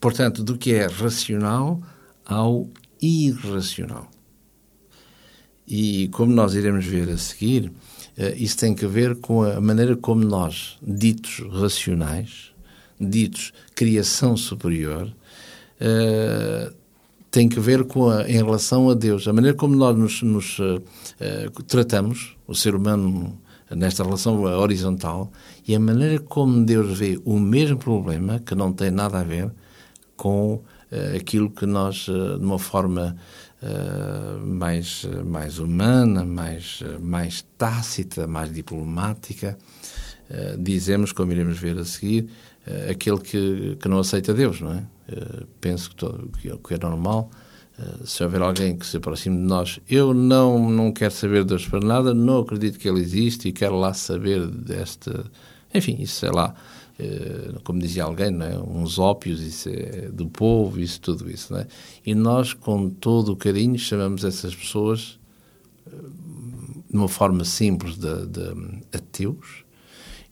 Portanto, 0.00 0.42
do 0.42 0.56
que 0.56 0.72
é 0.72 0.86
racional 0.86 1.82
ao 2.24 2.66
irracional. 2.98 4.10
E 5.66 6.08
como 6.12 6.32
nós 6.32 6.54
iremos 6.54 6.86
ver 6.86 7.10
a 7.10 7.18
seguir, 7.18 7.70
eh, 8.16 8.36
isso 8.38 8.56
tem 8.56 8.74
que 8.74 8.86
ver 8.86 9.16
com 9.16 9.42
a 9.42 9.60
maneira 9.60 9.94
como 9.94 10.24
nós, 10.24 10.78
ditos 10.82 11.40
racionais, 11.52 12.52
ditos 12.98 13.52
criação 13.74 14.34
superior, 14.34 15.12
uh, 15.78 16.57
tem 17.38 17.48
que 17.48 17.60
ver 17.60 17.84
com 17.84 18.10
a, 18.10 18.28
em 18.28 18.32
relação 18.32 18.90
a 18.90 18.94
Deus. 18.94 19.28
A 19.28 19.32
maneira 19.32 19.56
como 19.56 19.76
nós 19.76 19.96
nos, 19.96 20.22
nos 20.22 20.58
uh, 20.58 21.62
tratamos, 21.68 22.36
o 22.48 22.52
ser 22.52 22.74
humano 22.74 23.38
nesta 23.70 24.02
relação 24.02 24.42
horizontal, 24.42 25.30
e 25.64 25.72
a 25.72 25.78
maneira 25.78 26.18
como 26.18 26.64
Deus 26.64 26.98
vê 26.98 27.20
o 27.24 27.38
mesmo 27.38 27.78
problema, 27.78 28.40
que 28.40 28.56
não 28.56 28.72
tem 28.72 28.90
nada 28.90 29.20
a 29.20 29.22
ver 29.22 29.52
com 30.16 30.54
uh, 30.54 30.64
aquilo 31.16 31.48
que 31.48 31.64
nós, 31.64 32.06
de 32.06 32.44
uma 32.44 32.58
forma 32.58 33.16
mais, 34.44 35.04
mais 35.26 35.58
humana, 35.58 36.24
mais, 36.24 36.80
mais 37.00 37.44
tácita, 37.56 38.24
mais 38.24 38.52
diplomática, 38.52 39.58
dizemos, 40.56 41.10
como 41.10 41.32
iremos 41.32 41.58
ver 41.58 41.76
a 41.76 41.84
seguir, 41.84 42.28
aquele 42.88 43.18
que, 43.18 43.76
que 43.80 43.88
não 43.88 43.98
aceita 43.98 44.32
Deus, 44.32 44.60
não 44.60 44.74
é? 44.74 44.84
Eh, 45.08 45.44
penso 45.60 45.90
que, 45.90 45.96
todo, 45.96 46.30
que, 46.38 46.74
é 46.74 46.78
normal. 46.78 47.30
Uh, 47.78 48.06
se 48.06 48.22
houver 48.24 48.42
alguém 48.42 48.76
que 48.76 48.84
se 48.84 48.96
aproxime 48.96 49.36
de 49.36 49.42
nós, 49.42 49.80
eu 49.88 50.12
não, 50.12 50.68
não 50.68 50.92
quero 50.92 51.14
saber 51.14 51.42
de 51.44 51.50
Deus 51.50 51.66
para 51.66 51.78
nada, 51.80 52.12
não 52.12 52.40
acredito 52.40 52.78
que 52.78 52.88
Ele 52.88 53.00
existe 53.00 53.48
e 53.48 53.52
quero 53.52 53.78
lá 53.78 53.94
saber 53.94 54.46
desta. 54.48 55.24
Enfim, 55.72 55.96
isso 56.00 56.26
é 56.26 56.30
lá, 56.30 56.54
uh, 56.98 57.60
como 57.62 57.78
dizia 57.78 58.04
alguém, 58.04 58.30
não 58.30 58.46
é? 58.46 58.58
uns 58.58 58.98
ópios, 58.98 59.40
isso 59.40 59.68
é 59.70 60.08
do 60.12 60.28
povo, 60.28 60.80
isso, 60.80 61.00
tudo 61.00 61.30
isso. 61.30 61.52
Não 61.52 61.60
é? 61.60 61.66
E 62.04 62.14
nós, 62.14 62.52
com 62.52 62.90
todo 62.90 63.32
o 63.32 63.36
carinho, 63.36 63.78
chamamos 63.78 64.24
essas 64.24 64.54
pessoas 64.54 65.18
de 66.90 66.96
uma 66.96 67.08
forma 67.08 67.44
simples 67.44 67.96
de, 67.96 68.26
de 68.26 68.82
ateus 68.92 69.64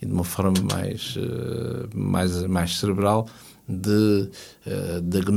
e 0.03 0.07
de 0.07 0.13
uma 0.13 0.25
forma 0.25 0.53
mais, 0.71 1.17
mais, 1.95 2.43
mais 2.47 2.79
cerebral 2.79 3.27
de, 3.69 4.31
uh, 4.67 5.33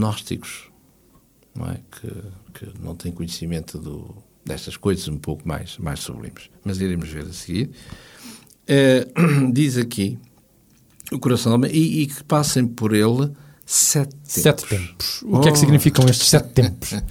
não 1.56 1.68
é? 1.68 1.80
que, 1.92 2.08
que 2.54 2.80
não 2.80 2.96
têm 2.96 3.12
conhecimento 3.12 3.78
do, 3.78 4.16
destas 4.46 4.78
coisas 4.78 5.08
um 5.08 5.18
pouco 5.18 5.48
mais, 5.48 5.78
mais 5.78 6.00
sublimes. 6.00 6.50
Mas 6.64 6.80
iremos 6.80 7.10
ver 7.10 7.26
a 7.26 7.34
seguir. 7.34 7.72
Uh, 8.68 9.52
diz 9.52 9.78
aqui 9.78 10.18
o 11.12 11.20
coração 11.20 11.52
do 11.52 11.56
homem 11.56 11.72
e, 11.72 12.04
e, 12.04 12.08
que 12.08 12.24
passem 12.24 12.68
por 12.68 12.94
ele 12.94 13.32
sete 13.66 14.16
tempos. 14.16 14.42
Sete 14.42 14.66
tempos. 14.68 15.22
O 15.24 15.38
oh. 15.38 15.42
que 15.42 15.50
é 15.50 15.52
que 15.52 15.58
oh. 15.58 15.62
significam 15.62 16.06
estes 16.06 16.28
sete 16.28 16.50
tempos? 16.50 16.94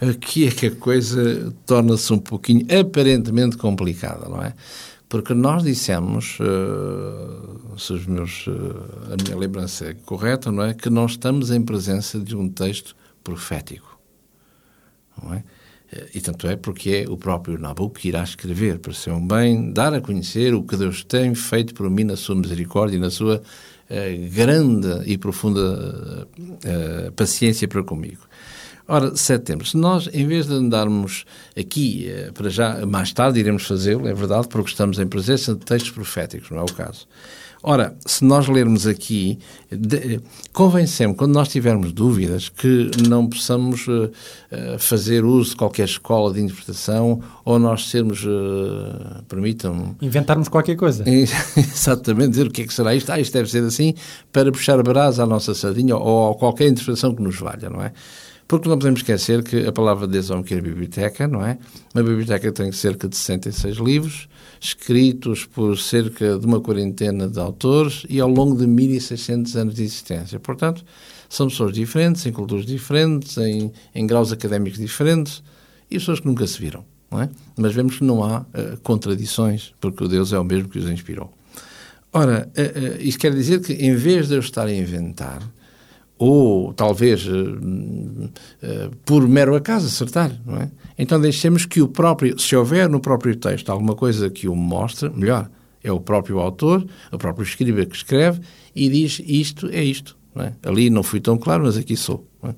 Aqui 0.00 0.46
é 0.46 0.50
que 0.50 0.66
a 0.66 0.70
coisa 0.70 1.54
torna-se 1.66 2.10
um 2.10 2.18
pouquinho 2.18 2.66
aparentemente 2.74 3.58
complicada, 3.58 4.30
não 4.30 4.42
é? 4.42 4.54
Porque 5.10 5.34
nós 5.34 5.64
dissemos, 5.64 6.38
uh, 6.38 7.76
se 7.76 7.92
os 7.92 8.06
meus, 8.06 8.46
uh, 8.46 9.12
a 9.12 9.20
minha 9.20 9.36
lembrança 9.36 9.86
é 9.86 9.94
correta, 9.94 10.52
não 10.52 10.62
é? 10.62 10.72
Que 10.72 10.88
nós 10.88 11.10
estamos 11.10 11.50
em 11.50 11.60
presença 11.60 12.20
de 12.20 12.36
um 12.36 12.48
texto 12.48 12.94
profético. 13.24 13.98
Não 15.20 15.34
é? 15.34 15.42
Eh, 15.92 16.10
e 16.14 16.20
tanto 16.20 16.46
é 16.46 16.54
porque 16.54 17.04
é 17.04 17.10
o 17.10 17.16
próprio 17.16 17.58
Nabucco 17.58 17.98
que 17.98 18.06
irá 18.06 18.22
escrever 18.22 18.78
para 18.78 18.92
ser 18.92 19.10
um 19.10 19.26
bem, 19.26 19.72
dar 19.72 19.92
a 19.92 20.00
conhecer 20.00 20.54
o 20.54 20.62
que 20.62 20.76
Deus 20.76 21.02
tem 21.02 21.34
feito 21.34 21.74
por 21.74 21.90
mim 21.90 22.04
na 22.04 22.14
sua 22.14 22.36
misericórdia 22.36 22.96
e 22.96 23.00
na 23.00 23.10
sua 23.10 23.42
grande 24.32 25.10
e 25.10 25.18
profunda 25.18 26.28
paciência 27.16 27.66
para 27.66 27.82
comigo. 27.82 28.20
Ora, 28.92 29.14
setembro. 29.14 29.64
Se 29.64 29.76
nós, 29.76 30.08
em 30.12 30.26
vez 30.26 30.48
de 30.48 30.54
andarmos 30.54 31.24
aqui, 31.56 32.08
eh, 32.08 32.32
para 32.34 32.50
já, 32.50 32.84
mais 32.84 33.12
tarde 33.12 33.38
iremos 33.38 33.64
fazê-lo, 33.64 34.08
é 34.08 34.12
verdade, 34.12 34.48
porque 34.48 34.68
estamos 34.68 34.98
em 34.98 35.06
presença 35.06 35.54
de 35.54 35.60
textos 35.60 35.92
proféticos, 35.92 36.50
não 36.50 36.58
é 36.58 36.62
o 36.62 36.74
caso. 36.74 37.06
Ora, 37.62 37.94
se 38.04 38.24
nós 38.24 38.48
lermos 38.48 38.88
aqui, 38.88 39.38
convém 40.52 40.88
sempre, 40.88 41.16
quando 41.18 41.34
nós 41.34 41.46
tivermos 41.46 41.92
dúvidas, 41.92 42.48
que 42.48 42.90
não 43.06 43.28
possamos 43.28 43.86
uh, 43.86 44.10
fazer 44.78 45.24
uso 45.24 45.50
de 45.50 45.56
qualquer 45.56 45.84
escola 45.84 46.32
de 46.32 46.40
interpretação 46.40 47.22
ou 47.44 47.60
nós 47.60 47.88
sermos, 47.90 48.24
uh, 48.24 49.22
permitam... 49.28 49.94
Inventarmos 50.02 50.48
qualquer 50.48 50.74
coisa. 50.74 51.04
Exatamente, 51.56 52.30
dizer 52.30 52.48
o 52.48 52.50
que 52.50 52.62
é 52.62 52.66
que 52.66 52.74
será 52.74 52.92
isto, 52.92 53.12
ah, 53.12 53.20
isto 53.20 53.34
deve 53.34 53.48
ser 53.48 53.62
assim, 53.62 53.94
para 54.32 54.50
puxar 54.50 54.80
a 54.80 54.82
brasa 54.82 55.22
à 55.22 55.26
nossa 55.26 55.54
sardinha 55.54 55.96
ou 55.96 56.32
a 56.32 56.34
qualquer 56.34 56.66
interpretação 56.66 57.14
que 57.14 57.22
nos 57.22 57.38
valha, 57.38 57.70
não 57.70 57.82
é? 57.82 57.92
Porque 58.50 58.68
não 58.68 58.76
podemos 58.76 58.98
esquecer 58.98 59.44
que 59.44 59.64
a 59.64 59.70
palavra 59.70 60.08
de 60.08 60.14
Deus 60.14 60.28
é 60.28 60.34
uma 60.34 60.42
biblioteca, 60.42 61.28
não 61.28 61.46
é? 61.46 61.56
Uma 61.94 62.02
biblioteca 62.02 62.50
tem 62.50 62.72
cerca 62.72 63.08
de 63.08 63.16
66 63.16 63.76
livros, 63.76 64.28
escritos 64.60 65.46
por 65.46 65.78
cerca 65.78 66.36
de 66.36 66.46
uma 66.46 66.60
quarentena 66.60 67.28
de 67.28 67.38
autores 67.38 68.04
e 68.08 68.18
ao 68.18 68.28
longo 68.28 68.58
de 68.58 68.66
1600 68.66 69.56
anos 69.56 69.74
de 69.76 69.84
existência. 69.84 70.40
Portanto, 70.40 70.84
são 71.28 71.46
pessoas 71.46 71.72
diferentes, 71.72 72.26
em 72.26 72.32
culturas 72.32 72.66
diferentes, 72.66 73.38
em, 73.38 73.70
em 73.94 74.04
graus 74.04 74.32
académicos 74.32 74.80
diferentes 74.80 75.44
e 75.88 75.96
pessoas 75.96 76.18
que 76.18 76.26
nunca 76.26 76.44
se 76.44 76.58
viram, 76.60 76.84
não 77.08 77.22
é? 77.22 77.30
Mas 77.56 77.72
vemos 77.72 77.98
que 77.98 78.04
não 78.04 78.24
há 78.24 78.40
uh, 78.40 78.80
contradições, 78.82 79.72
porque 79.80 80.02
o 80.02 80.08
Deus 80.08 80.32
é 80.32 80.38
o 80.40 80.42
mesmo 80.42 80.68
que 80.68 80.80
os 80.80 80.90
inspirou. 80.90 81.32
Ora, 82.12 82.50
uh, 82.58 82.60
uh, 82.60 83.00
isso 83.00 83.16
quer 83.16 83.32
dizer 83.32 83.60
que 83.60 83.74
em 83.74 83.94
vez 83.94 84.26
de 84.26 84.34
eu 84.34 84.40
estar 84.40 84.66
a 84.66 84.74
inventar, 84.74 85.40
ou 86.20 86.74
talvez 86.74 87.26
uh, 87.26 87.32
uh, 87.32 88.96
por 89.06 89.26
mero 89.26 89.56
acaso 89.56 89.86
acertar, 89.86 90.30
não 90.44 90.58
é? 90.58 90.70
Então 90.98 91.18
deixemos 91.18 91.64
que 91.64 91.80
o 91.80 91.88
próprio, 91.88 92.38
se 92.38 92.54
houver 92.54 92.90
no 92.90 93.00
próprio 93.00 93.34
texto 93.34 93.70
alguma 93.70 93.94
coisa 93.94 94.28
que 94.28 94.46
o 94.46 94.54
mostre, 94.54 95.08
melhor, 95.08 95.50
é 95.82 95.90
o 95.90 95.98
próprio 95.98 96.38
autor, 96.38 96.86
o 97.10 97.16
próprio 97.16 97.42
escriba 97.42 97.86
que 97.86 97.96
escreve 97.96 98.42
e 98.76 98.90
diz 98.90 99.22
isto 99.24 99.70
é 99.72 99.82
isto. 99.82 100.14
Não 100.34 100.44
é? 100.44 100.52
Ali 100.62 100.90
não 100.90 101.02
fui 101.02 101.20
tão 101.20 101.38
claro, 101.38 101.64
mas 101.64 101.78
aqui 101.78 101.96
sou. 101.96 102.28
É? 102.42 102.54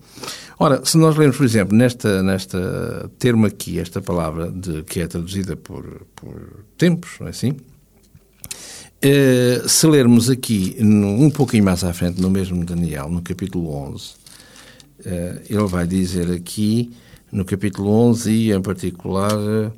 Ora, 0.59 0.85
se 0.85 0.99
nós 0.99 1.17
lermos, 1.17 1.37
por 1.37 1.45
exemplo, 1.45 1.77
nesta, 1.77 2.21
nesta 2.21 3.11
termo 3.17 3.47
aqui, 3.47 3.79
esta 3.79 4.03
palavra 4.03 4.51
de, 4.51 4.83
que 4.83 5.01
é 5.01 5.07
traduzida 5.07 5.57
por, 5.57 6.05
por 6.17 6.65
tempos, 6.77 7.13
não 7.21 7.29
é 7.29 7.31
assim? 7.31 7.57
Uh, 9.05 9.69
se 9.69 9.85
lermos 9.89 10.31
aqui, 10.31 10.77
um 10.79 11.29
pouquinho 11.29 11.65
mais 11.65 11.83
à 11.83 11.93
frente, 11.93 12.21
no 12.21 12.31
mesmo 12.31 12.65
Daniel, 12.65 13.09
no 13.09 13.21
capítulo 13.21 13.75
11, 13.75 14.05
uh, 14.05 14.15
eh, 15.05 15.43
ele 15.51 15.67
vai 15.67 15.89
dizer 15.89 16.31
aqui, 16.31 16.93
no 17.33 17.45
capítulo 17.45 17.91
11 17.91 18.31
e 18.31 18.53
em 18.53 18.63
particular 18.63 19.37
uh, 19.37 19.73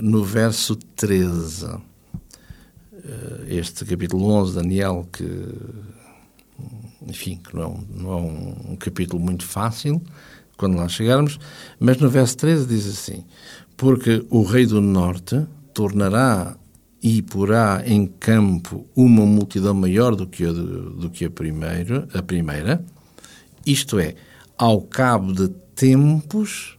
no 0.00 0.24
verso 0.24 0.76
13, 0.96 1.66
este 3.48 3.84
capítulo 3.84 4.30
11, 4.30 4.54
Daniel, 4.54 5.06
que, 5.12 5.28
enfim, 7.06 7.36
que 7.36 7.54
não 7.54 7.64
é, 7.64 8.00
não 8.00 8.12
é 8.12 8.16
um, 8.16 8.72
um 8.72 8.76
capítulo 8.76 9.22
muito 9.22 9.44
fácil, 9.44 10.00
quando 10.56 10.78
lá 10.78 10.88
chegarmos, 10.88 11.38
mas 11.78 11.98
no 11.98 12.08
verso 12.08 12.34
13 12.38 12.66
diz 12.66 12.86
assim: 12.86 13.24
Porque 13.76 14.24
o 14.30 14.42
rei 14.42 14.64
do 14.64 14.80
norte 14.80 15.46
tornará 15.74 16.56
e 17.02 17.22
porá 17.22 17.82
em 17.86 18.06
campo 18.06 18.86
uma 18.94 19.24
multidão 19.24 19.72
maior 19.72 20.14
do 20.14 20.26
que 20.26 20.44
a, 20.44 20.52
do 20.52 21.08
que 21.10 21.24
a, 21.24 21.30
primeira, 21.30 22.06
a 22.12 22.22
primeira, 22.22 22.84
isto 23.64 23.98
é, 23.98 24.14
ao 24.56 24.82
cabo 24.82 25.32
de 25.32 25.48
tempos, 25.74 26.78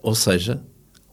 ou 0.00 0.14
seja, 0.14 0.62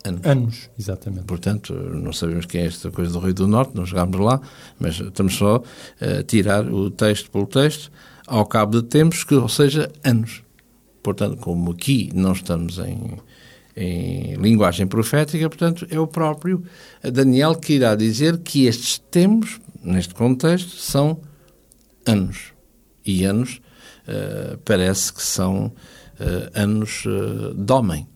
anos. 0.04 0.26
Anos, 0.26 0.70
exatamente. 0.78 1.26
Portanto, 1.26 1.74
não 1.74 2.14
sabemos 2.14 2.46
quem 2.46 2.62
é 2.62 2.66
esta 2.68 2.92
coisa 2.92 3.12
do 3.12 3.20
Rei 3.20 3.34
do 3.34 3.48
Norte, 3.48 3.76
não 3.76 3.86
chegámos 3.86 4.20
lá, 4.20 4.40
mas 4.80 5.00
estamos 5.00 5.36
só 5.36 5.64
a 6.00 6.24
tirar 6.24 6.72
o 6.72 6.92
texto 6.92 7.32
pelo 7.32 7.48
texto, 7.48 7.92
ao 8.28 8.46
cabo 8.46 8.82
de 8.82 8.88
tempos, 8.88 9.24
que, 9.24 9.34
ou 9.34 9.50
seja, 9.50 9.92
anos. 10.04 10.44
Portanto, 11.02 11.38
como 11.38 11.72
aqui 11.72 12.12
não 12.14 12.34
estamos 12.34 12.78
em 12.78 13.18
em 13.76 14.36
linguagem 14.36 14.86
profética, 14.86 15.50
portanto, 15.50 15.88
é 15.90 16.00
o 16.00 16.08
próprio 16.08 16.64
Daniel 17.02 17.56
que 17.56 17.74
irá 17.74 17.96
dizer 17.96 18.38
que 18.40 18.66
estes 18.66 19.00
tempos, 19.00 19.60
neste 19.84 20.14
contexto, 20.14 20.76
são 20.78 21.20
anos. 22.06 22.54
E 23.06 23.26
anos 23.26 23.62
uh, 24.08 24.58
parece 24.60 25.12
que 25.12 25.24
são 25.24 25.66
uh, 25.66 25.74
anos 26.54 27.04
uh, 27.06 27.54
de 27.54 27.74
homem, 27.74 28.08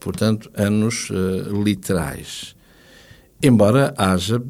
portanto, 0.00 0.50
anos 0.54 1.08
literais. 1.64 2.56
Embora 3.42 3.94
haja, 3.96 4.40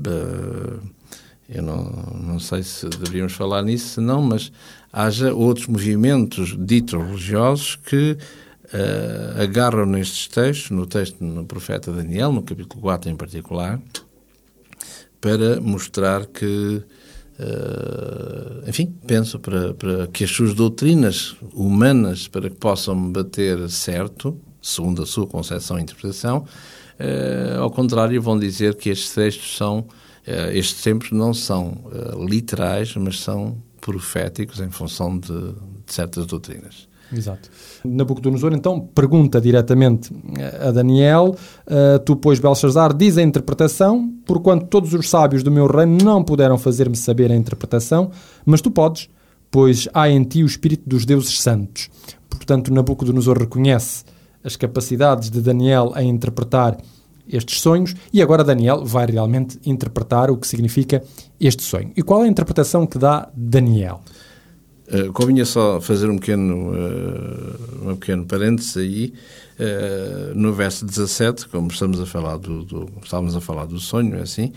eu 1.49 1.63
não, 1.63 1.85
não 2.23 2.39
sei 2.39 2.63
se 2.63 2.89
deveríamos 2.89 3.33
falar 3.33 3.63
nisso, 3.63 4.01
não, 4.01 4.23
mas 4.23 4.53
haja 4.93 5.35
outros 5.35 5.67
movimentos 5.67 6.57
ditos 6.59 6.95
religiosos 6.95 7.77
que 7.77 8.17
uh, 8.73 9.43
agarram 9.43 9.87
nestes 9.87 10.29
textos, 10.29 10.71
no 10.71 10.87
texto 10.87 11.23
no 11.23 11.45
profeta 11.45 11.93
Daniel, 11.93 12.33
no 12.33 12.43
capítulo 12.43 12.81
4 12.81 13.11
em 13.11 13.17
particular, 13.17 13.81
para 15.21 15.61
mostrar 15.61 16.27
que, 16.27 16.83
uh, 17.39 18.69
enfim, 18.69 18.95
penso 19.07 19.39
para, 19.39 19.75
para 19.75 20.07
que 20.09 20.25
as 20.25 20.31
suas 20.31 20.55
doutrinas 20.55 21.37
humanas, 21.53 22.29
para 22.29 22.49
que 22.49 22.57
possam 22.57 23.11
bater 23.11 23.69
certo, 23.71 24.39
segundo 24.63 25.03
a 25.03 25.07
sua 25.07 25.27
concepção 25.27 25.79
e 25.79 25.83
interpretação, 25.83 26.39
uh, 26.39 27.61
ao 27.61 27.71
contrário, 27.71 28.21
vão 28.21 28.39
dizer 28.39 28.75
que 28.77 28.91
estes 28.91 29.15
textos 29.15 29.57
são 29.57 29.87
Uh, 30.27 30.57
estes 30.57 30.83
tempos 30.83 31.11
não 31.11 31.35
são 31.35 31.85
literais, 32.27 32.97
mas 32.97 33.21
são 33.21 33.63
proféticos 33.79 34.59
em 34.59 34.71
função 34.71 35.19
de, 35.19 35.29
de 35.29 35.93
certas 35.93 36.25
doutrinas. 36.25 36.89
Exato. 37.17 37.49
Nabucodonosor 37.85 38.53
então 38.53 38.81
pergunta 38.81 39.41
diretamente 39.41 40.13
a 40.61 40.71
Daniel: 40.71 41.37
uh, 41.67 41.99
Tu, 42.05 42.17
pois, 42.17 42.39
Belshazzar, 42.39 42.95
diz 42.95 43.17
a 43.19 43.23
interpretação, 43.23 44.13
porquanto 44.27 44.67
todos 44.67 44.93
os 44.93 45.09
sábios 45.09 45.43
do 45.43 45.51
meu 45.51 45.67
reino 45.67 45.99
não 46.03 46.23
puderam 46.23 46.59
fazer-me 46.59 46.97
saber 46.97 47.31
a 47.31 47.37
interpretação, 47.37 48.11
mas 48.45 48.61
tu 48.61 48.71
podes, 48.71 49.09
pois 49.51 49.89
há 49.95 50.09
em 50.09 50.23
ti 50.25 50.43
o 50.43 50.47
espírito 50.47 50.89
dos 50.89 51.05
deuses 51.05 51.41
santos. 51.41 51.89
Portanto, 52.29 52.73
Nabucodonosor 52.73 53.39
reconhece 53.39 54.05
as 54.43 54.57
capacidades 54.57 55.31
de 55.31 55.41
Daniel 55.41 55.93
em 55.97 56.09
interpretar 56.11 56.77
estes 57.27 57.61
sonhos 57.61 57.95
e 58.13 58.21
agora 58.21 58.45
Daniel 58.45 58.85
vai 58.85 59.07
realmente 59.07 59.59
interpretar 59.65 60.31
o 60.31 60.37
que 60.37 60.47
significa 60.47 61.03
este 61.41 61.63
sonho. 61.63 61.91
E 61.97 62.03
qual 62.03 62.23
é 62.23 62.27
a 62.27 62.31
interpretação 62.31 62.87
que 62.87 62.99
dá 62.99 63.31
Daniel? 63.35 64.01
Uh, 64.87 65.13
convinha 65.13 65.45
só 65.45 65.81
fazer 65.81 66.11
um 66.11 66.19
pequeno, 66.19 66.73
uh, 66.73 67.91
um 67.91 67.97
pequeno 67.97 68.25
parênteses 68.27 68.77
aí. 68.77 69.15
Uh, 69.59 70.35
no 70.35 70.53
verso 70.53 70.85
17, 70.85 71.49
como 71.49 71.69
estamos 71.69 72.01
a 72.01 72.07
falar 72.07 72.37
do, 72.39 72.65
do, 72.65 72.89
estávamos 73.03 73.37
a 73.37 73.41
falar 73.41 73.67
do 73.67 73.79
sonho, 73.79 74.17
é 74.17 74.23
assim, 74.23 74.53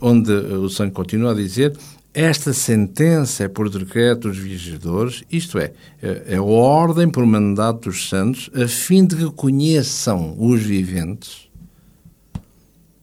onde 0.00 0.30
o 0.30 0.68
sonho 0.68 0.92
continua 0.92 1.32
a 1.32 1.34
dizer 1.34 1.76
esta 2.14 2.52
sentença 2.52 3.44
é 3.44 3.48
por 3.48 3.70
decreto 3.70 4.28
dos 4.28 4.36
vigiadores, 4.36 5.24
isto 5.32 5.58
é, 5.58 5.72
é 6.02 6.36
a 6.36 6.42
ordem 6.42 7.08
por 7.08 7.24
mandato 7.24 7.88
dos 7.88 8.06
santos, 8.08 8.50
a 8.54 8.68
fim 8.68 9.06
de 9.06 9.16
que 9.16 9.30
conheçam 9.30 10.36
os 10.38 10.62
viventes 10.62 11.48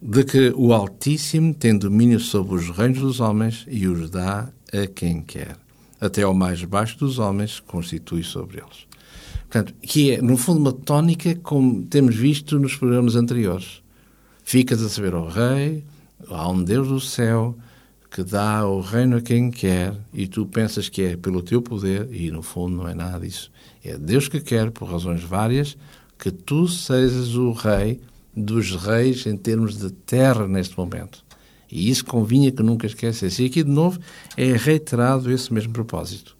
de 0.01 0.23
que 0.23 0.53
o 0.55 0.71
Altíssimo 0.73 1.53
tem 1.53 1.77
domínio 1.77 2.19
sobre 2.19 2.55
os 2.55 2.69
reinos 2.69 2.99
dos 2.99 3.19
homens 3.19 3.65
e 3.67 3.87
os 3.87 4.09
dá 4.11 4.49
a 4.71 4.87
quem 4.87 5.21
quer. 5.21 5.57
Até 5.99 6.23
ao 6.23 6.33
mais 6.33 6.63
baixo 6.63 6.97
dos 6.97 7.19
homens 7.19 7.59
constitui 7.59 8.23
sobre 8.23 8.59
eles. 8.59 8.87
Portanto, 9.49 9.73
que 9.81 10.11
é, 10.11 10.21
no 10.21 10.37
fundo, 10.37 10.59
uma 10.59 10.71
tónica 10.71 11.35
como 11.35 11.83
temos 11.83 12.15
visto 12.15 12.59
nos 12.59 12.75
programas 12.75 13.15
anteriores. 13.15 13.81
Ficas 14.43 14.81
a 14.81 14.89
saber 14.89 15.13
ao 15.13 15.27
rei, 15.27 15.83
há 16.27 16.49
um 16.49 16.63
Deus 16.63 16.87
do 16.87 16.99
céu 16.99 17.57
que 18.11 18.23
dá 18.23 18.65
o 18.65 18.81
reino 18.81 19.17
a 19.17 19.21
quem 19.21 19.51
quer 19.51 19.95
e 20.13 20.27
tu 20.27 20.45
pensas 20.45 20.89
que 20.89 21.01
é 21.03 21.17
pelo 21.17 21.43
teu 21.43 21.61
poder 21.61 22.07
e, 22.11 22.31
no 22.31 22.41
fundo, 22.41 22.77
não 22.77 22.87
é 22.87 22.93
nada 22.93 23.19
disso. 23.19 23.51
É 23.83 23.97
Deus 23.97 24.27
que 24.27 24.39
quer, 24.39 24.71
por 24.71 24.89
razões 24.89 25.23
várias, 25.23 25.77
que 26.17 26.31
tu 26.31 26.67
sejas 26.67 27.35
o 27.35 27.51
rei 27.51 27.99
dos 28.35 28.75
reis 28.75 29.25
em 29.25 29.37
termos 29.37 29.77
de 29.77 29.91
terra 29.91 30.47
neste 30.47 30.77
momento. 30.77 31.23
E 31.71 31.89
isso 31.89 32.05
convinha 32.05 32.51
que 32.51 32.63
nunca 32.63 32.87
esquecesse. 32.87 33.43
E 33.43 33.45
aqui, 33.45 33.63
de 33.63 33.69
novo, 33.69 33.99
é 34.35 34.53
reiterado 34.53 35.31
esse 35.31 35.53
mesmo 35.53 35.71
propósito. 35.71 36.35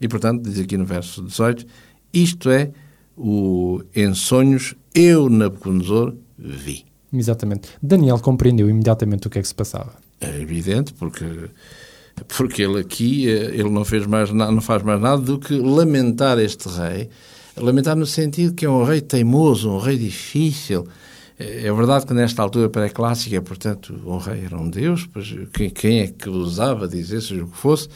E, 0.00 0.06
portanto, 0.06 0.42
diz 0.42 0.60
aqui 0.60 0.76
no 0.76 0.84
verso 0.84 1.22
18, 1.22 1.66
isto 2.12 2.50
é 2.50 2.70
o 3.16 3.80
em 3.94 4.12
sonhos 4.14 4.74
eu, 4.94 5.28
Nabucodonosor, 5.30 6.14
vi. 6.38 6.84
Exatamente. 7.12 7.68
Daniel 7.82 8.18
compreendeu 8.18 8.68
imediatamente 8.68 9.26
o 9.26 9.30
que 9.30 9.38
é 9.38 9.42
que 9.42 9.48
se 9.48 9.54
passava. 9.54 9.94
É 10.20 10.40
evidente, 10.40 10.92
porque 10.94 11.24
porque 12.36 12.62
ele 12.62 12.80
aqui 12.80 13.28
eh, 13.28 13.50
ele 13.54 13.68
não 13.68 13.84
fez 13.84 14.06
mais 14.06 14.32
não 14.32 14.60
faz 14.60 14.82
mais 14.82 15.00
nada 15.00 15.20
do 15.20 15.38
que 15.38 15.54
lamentar 15.54 16.38
este 16.38 16.68
rei, 16.68 17.10
lamentar 17.56 17.94
no 17.94 18.06
sentido 18.06 18.54
que 18.54 18.64
é 18.64 18.70
um 18.70 18.84
rei 18.84 19.00
teimoso, 19.00 19.70
um 19.70 19.78
rei 19.78 19.98
difícil, 19.98 20.86
é 21.38 21.72
verdade 21.72 22.06
que 22.06 22.14
nesta 22.14 22.42
altura 22.42 22.68
pré-clássica, 22.68 23.40
portanto, 23.42 23.94
o 24.04 24.16
rei 24.16 24.44
era 24.44 24.56
um 24.56 24.70
deus, 24.70 25.08
pois 25.12 25.34
quem, 25.74 26.00
é 26.00 26.06
que 26.06 26.28
ousava 26.28 26.88
dizer, 26.88 27.20
seja 27.20 27.44
o 27.44 27.48
que 27.48 27.56
fosse, 27.56 27.88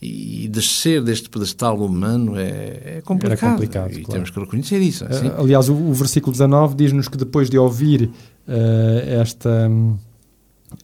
e 0.00 0.48
descer 0.48 1.00
deste 1.02 1.30
pedestal 1.30 1.78
humano 1.78 2.36
é, 2.36 2.96
é 2.96 3.02
complicado. 3.04 3.38
Era 3.38 3.52
complicado 3.52 3.92
e 3.92 4.02
claro. 4.02 4.12
temos 4.12 4.30
que 4.30 4.40
reconhecer 4.40 4.78
isso. 4.78 5.04
Assim. 5.04 5.30
Aliás, 5.38 5.68
o, 5.68 5.74
o 5.74 5.92
versículo 5.92 6.32
19 6.32 6.74
diz-nos 6.74 7.08
que 7.08 7.16
depois 7.16 7.48
de 7.48 7.56
ouvir 7.56 8.10
uh, 8.48 9.20
esta. 9.20 9.68
Um 9.68 9.96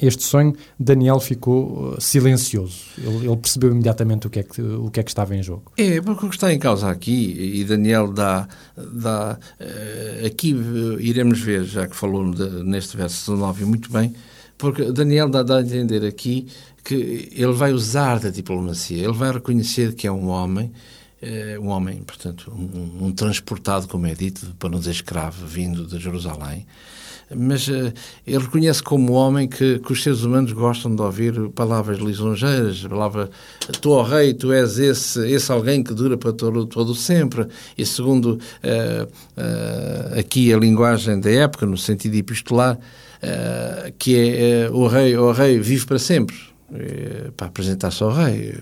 este 0.00 0.22
sonho, 0.22 0.54
Daniel 0.78 1.18
ficou 1.18 1.94
uh, 1.94 2.00
silencioso. 2.00 2.84
Ele, 2.96 3.26
ele, 3.26 3.37
percebeu 3.37 3.70
imediatamente 3.70 4.26
o 4.26 4.30
que, 4.30 4.38
é 4.38 4.42
que, 4.42 4.62
o 4.62 4.90
que 4.90 5.00
é 5.00 5.02
que 5.02 5.11
estava 5.11 5.34
em 5.34 5.42
jogo. 5.42 5.72
É, 5.76 6.00
porque 6.00 6.26
o 6.26 6.28
que 6.28 6.37
está 6.37 6.52
em 6.52 6.58
causa 6.58 6.88
aqui, 6.88 7.58
e 7.58 7.64
Daniel 7.64 8.12
dá. 8.12 8.46
dá 8.76 9.38
uh, 9.61 10.26
aqui 10.26 10.54
uh, 10.54 11.00
iremos 11.00 11.40
ver, 11.40 11.64
já 11.64 11.87
que 11.87 11.96
falou 11.96 12.30
de, 12.30 12.48
neste 12.62 12.96
verso 12.96 13.32
19 13.32 13.64
muito 13.64 13.90
bem, 13.90 14.14
porque 14.56 14.92
Daniel 14.92 15.28
dá, 15.28 15.42
dá 15.42 15.56
a 15.56 15.62
entender 15.62 16.06
aqui 16.06 16.46
que 16.84 17.28
ele 17.32 17.52
vai 17.52 17.72
usar 17.72 18.20
da 18.20 18.30
diplomacia, 18.30 19.02
ele 19.02 19.12
vai 19.12 19.32
reconhecer 19.32 19.94
que 19.94 20.06
é 20.06 20.12
um 20.12 20.28
homem. 20.28 20.72
um 21.61 21.68
homem, 21.68 22.02
portanto, 22.02 22.52
um, 22.56 23.06
um 23.06 23.12
transportado, 23.12 23.88
como 23.88 24.06
é 24.06 24.14
dito, 24.14 24.54
para 24.58 24.70
dizer 24.70 24.92
escravo, 24.92 25.46
vindo 25.46 25.87
de 25.87 25.98
Jerusalém, 25.98 26.66
mas 27.34 27.68
uh, 27.68 27.92
ele 28.26 28.38
reconhece 28.38 28.82
como 28.82 29.12
homem 29.12 29.46
que, 29.46 29.78
que, 29.78 29.92
os 29.92 30.02
seres 30.02 30.22
humanos 30.22 30.52
gostam 30.52 30.94
de 30.94 31.02
ouvir 31.02 31.50
palavras 31.50 31.98
lisonjeiras, 31.98 32.82
palavra 32.86 33.30
tu, 33.80 33.90
ó 33.90 34.02
rei, 34.02 34.32
tu 34.34 34.52
és 34.52 34.78
esse, 34.78 35.30
esse 35.30 35.52
alguém 35.52 35.82
que 35.82 35.92
dura 35.92 36.16
para 36.16 36.32
todo, 36.32 36.66
todo 36.66 36.94
sempre. 36.94 37.46
E 37.76 37.84
segundo 37.84 38.34
uh, 38.34 39.04
uh, 39.04 40.18
aqui 40.18 40.52
a 40.52 40.58
linguagem 40.58 41.20
da 41.20 41.30
época, 41.30 41.66
no 41.66 41.76
sentido 41.76 42.14
epistolar, 42.16 42.78
que 43.98 44.16
é 44.16 44.70
o 44.70 44.86
rei, 44.86 45.16
o 45.16 45.32
rei 45.32 45.58
vive 45.58 45.84
para 45.86 45.98
sempre. 45.98 46.36
Para 47.36 47.48
apresentar-se 47.48 48.02
ao 48.02 48.12
rei. 48.12 48.54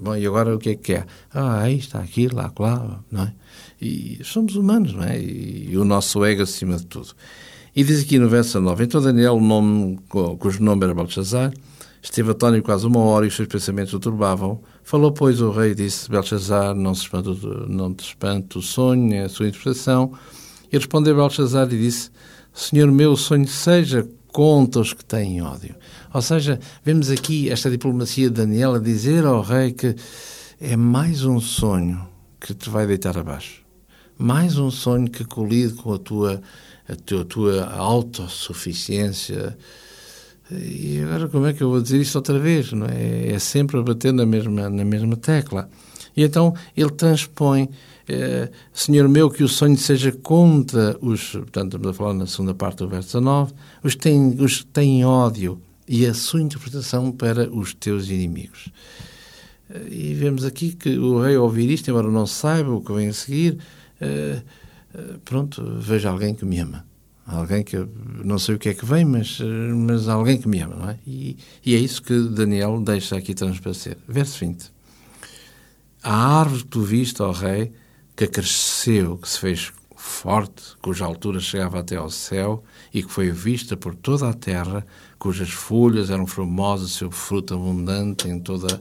Bom, 0.00 0.16
e 0.16 0.26
agora 0.26 0.54
o 0.54 0.58
que 0.58 0.70
é 0.70 0.74
que 0.74 0.94
é? 0.94 1.04
Ah, 1.32 1.62
aí 1.62 1.78
está 1.78 2.00
aqui, 2.00 2.28
lá, 2.28 2.52
lá, 2.58 3.00
não 3.10 3.22
é? 3.22 3.32
E 3.80 4.20
somos 4.22 4.54
humanos, 4.54 4.92
não 4.92 5.04
é? 5.04 5.18
E, 5.18 5.70
e 5.70 5.78
o 5.78 5.84
nosso 5.84 6.24
ego 6.24 6.42
acima 6.42 6.76
de 6.76 6.86
tudo. 6.86 7.14
E 7.74 7.82
diz 7.82 8.02
aqui 8.02 8.18
no 8.18 8.28
verso 8.28 8.60
9: 8.60 8.84
Então 8.84 9.00
Daniel, 9.00 9.40
nome, 9.40 9.98
cujo 10.38 10.62
nome 10.62 10.84
era 10.84 10.94
Belshazzar, 10.94 11.52
esteve 12.02 12.30
atónito 12.30 12.64
quase 12.64 12.86
uma 12.86 13.00
hora 13.00 13.24
e 13.24 13.28
os 13.28 13.34
seus 13.34 13.48
pensamentos 13.48 13.94
o 13.94 13.98
turbavam. 13.98 14.60
Falou, 14.82 15.10
pois, 15.10 15.40
o 15.40 15.50
rei 15.50 15.74
disse: 15.74 16.10
Belshazzar, 16.10 16.74
não, 16.74 16.94
se 16.94 17.08
não 17.68 17.94
te 17.94 18.04
espanta 18.04 18.58
o 18.58 18.62
sonho, 18.62 19.14
é 19.14 19.22
a 19.22 19.28
sua 19.28 19.48
interpretação. 19.48 20.12
E 20.70 20.76
respondeu 20.76 21.16
Belshazzar 21.16 21.66
e 21.72 21.78
disse: 21.78 22.10
Senhor 22.52 22.92
meu, 22.92 23.12
o 23.12 23.16
sonho 23.16 23.48
seja 23.48 24.06
contra 24.28 24.82
os 24.82 24.92
que 24.92 25.04
têm 25.04 25.40
ódio. 25.40 25.74
Ou 26.12 26.20
seja, 26.20 26.60
vemos 26.84 27.10
aqui 27.10 27.48
esta 27.48 27.70
diplomacia 27.70 28.28
de 28.28 28.34
Daniel 28.34 28.74
a 28.74 28.78
dizer 28.78 29.24
ao 29.24 29.40
rei 29.40 29.72
que 29.72 29.96
é 30.60 30.76
mais 30.76 31.24
um 31.24 31.40
sonho 31.40 32.06
que 32.38 32.52
te 32.52 32.68
vai 32.68 32.86
deitar 32.86 33.16
abaixo. 33.16 33.62
Mais 34.18 34.58
um 34.58 34.70
sonho 34.70 35.10
que 35.10 35.24
colide 35.24 35.74
com 35.74 35.94
a 35.94 35.98
tua 35.98 36.42
a 36.88 36.96
tua, 36.96 37.24
tua 37.24 37.64
autossuficiência. 37.66 39.56
E 40.50 41.00
agora 41.00 41.28
como 41.28 41.46
é 41.46 41.52
que 41.52 41.62
eu 41.62 41.70
vou 41.70 41.80
dizer 41.80 42.00
isto 42.00 42.16
outra 42.16 42.38
vez? 42.38 42.72
Não 42.72 42.86
é? 42.86 43.28
é 43.28 43.38
sempre 43.38 43.78
a 43.78 43.82
bater 43.82 44.12
na 44.12 44.26
mesma, 44.26 44.68
na 44.68 44.84
mesma 44.84 45.16
tecla. 45.16 45.68
E 46.16 46.22
então 46.22 46.54
ele 46.76 46.90
transpõe, 46.90 47.70
eh, 48.08 48.50
Senhor 48.72 49.08
meu, 49.08 49.30
que 49.30 49.42
o 49.42 49.48
sonho 49.48 49.76
seja 49.78 50.12
contra 50.12 50.96
os, 51.00 51.30
portanto, 51.30 51.76
estamos 51.76 51.88
a 51.88 51.94
falar 51.94 52.14
na 52.14 52.26
segunda 52.26 52.54
parte 52.54 52.78
do 52.78 52.88
verso 52.88 53.18
19, 53.18 53.54
os 53.82 53.94
que 53.94 54.00
têm, 54.02 54.36
os 54.38 54.58
que 54.58 54.66
têm 54.66 55.04
ódio 55.04 55.60
e 55.88 56.06
a 56.06 56.12
sua 56.12 56.42
interpretação 56.42 57.10
para 57.10 57.50
os 57.50 57.72
teus 57.72 58.10
inimigos. 58.10 58.68
E 59.90 60.12
vemos 60.12 60.44
aqui 60.44 60.72
que 60.72 60.98
o 60.98 61.22
rei, 61.22 61.36
ao 61.36 61.44
ouvir 61.44 61.70
isto, 61.70 61.90
embora 61.90 62.10
não 62.10 62.26
saiba 62.26 62.70
o 62.72 62.82
que 62.82 62.92
vem 62.92 63.08
a 63.08 63.12
seguir, 63.12 63.58
eh, 64.00 64.42
pronto, 65.24 65.78
vejo 65.78 66.08
alguém 66.08 66.34
que 66.34 66.44
me 66.44 66.58
ama. 66.58 66.84
Alguém 67.24 67.62
que 67.62 67.76
não 68.24 68.38
sei 68.38 68.56
o 68.56 68.58
que 68.58 68.68
é 68.68 68.74
que 68.74 68.84
vem, 68.84 69.04
mas, 69.04 69.38
eh, 69.40 69.44
mas 69.44 70.08
alguém 70.08 70.38
que 70.38 70.48
me 70.48 70.60
ama, 70.60 70.74
não 70.74 70.90
é? 70.90 70.98
E, 71.06 71.36
e 71.64 71.74
é 71.74 71.78
isso 71.78 72.02
que 72.02 72.18
Daniel 72.28 72.80
deixa 72.80 73.16
aqui 73.16 73.32
transparecer. 73.32 73.96
Verso 74.08 74.40
20. 74.40 74.72
A 76.02 76.40
árvore 76.40 76.62
que 76.62 76.68
tu 76.68 76.82
viste, 76.82 77.22
ó 77.22 77.30
rei, 77.30 77.72
que 78.16 78.26
cresceu, 78.26 79.18
que 79.18 79.28
se 79.28 79.38
fez 79.38 79.72
forte, 79.96 80.76
cuja 80.82 81.04
altura 81.04 81.38
chegava 81.38 81.78
até 81.78 81.94
ao 81.94 82.10
céu 82.10 82.64
e 82.92 83.04
que 83.04 83.10
foi 83.10 83.30
vista 83.30 83.76
por 83.76 83.94
toda 83.94 84.28
a 84.28 84.34
terra, 84.34 84.84
cujas 85.16 85.50
folhas 85.50 86.10
eram 86.10 86.26
formosas, 86.26 86.90
seu 86.90 87.10
fruto 87.10 87.54
abundante 87.54 88.28
em 88.28 88.40
toda 88.40 88.74
a 88.74 88.80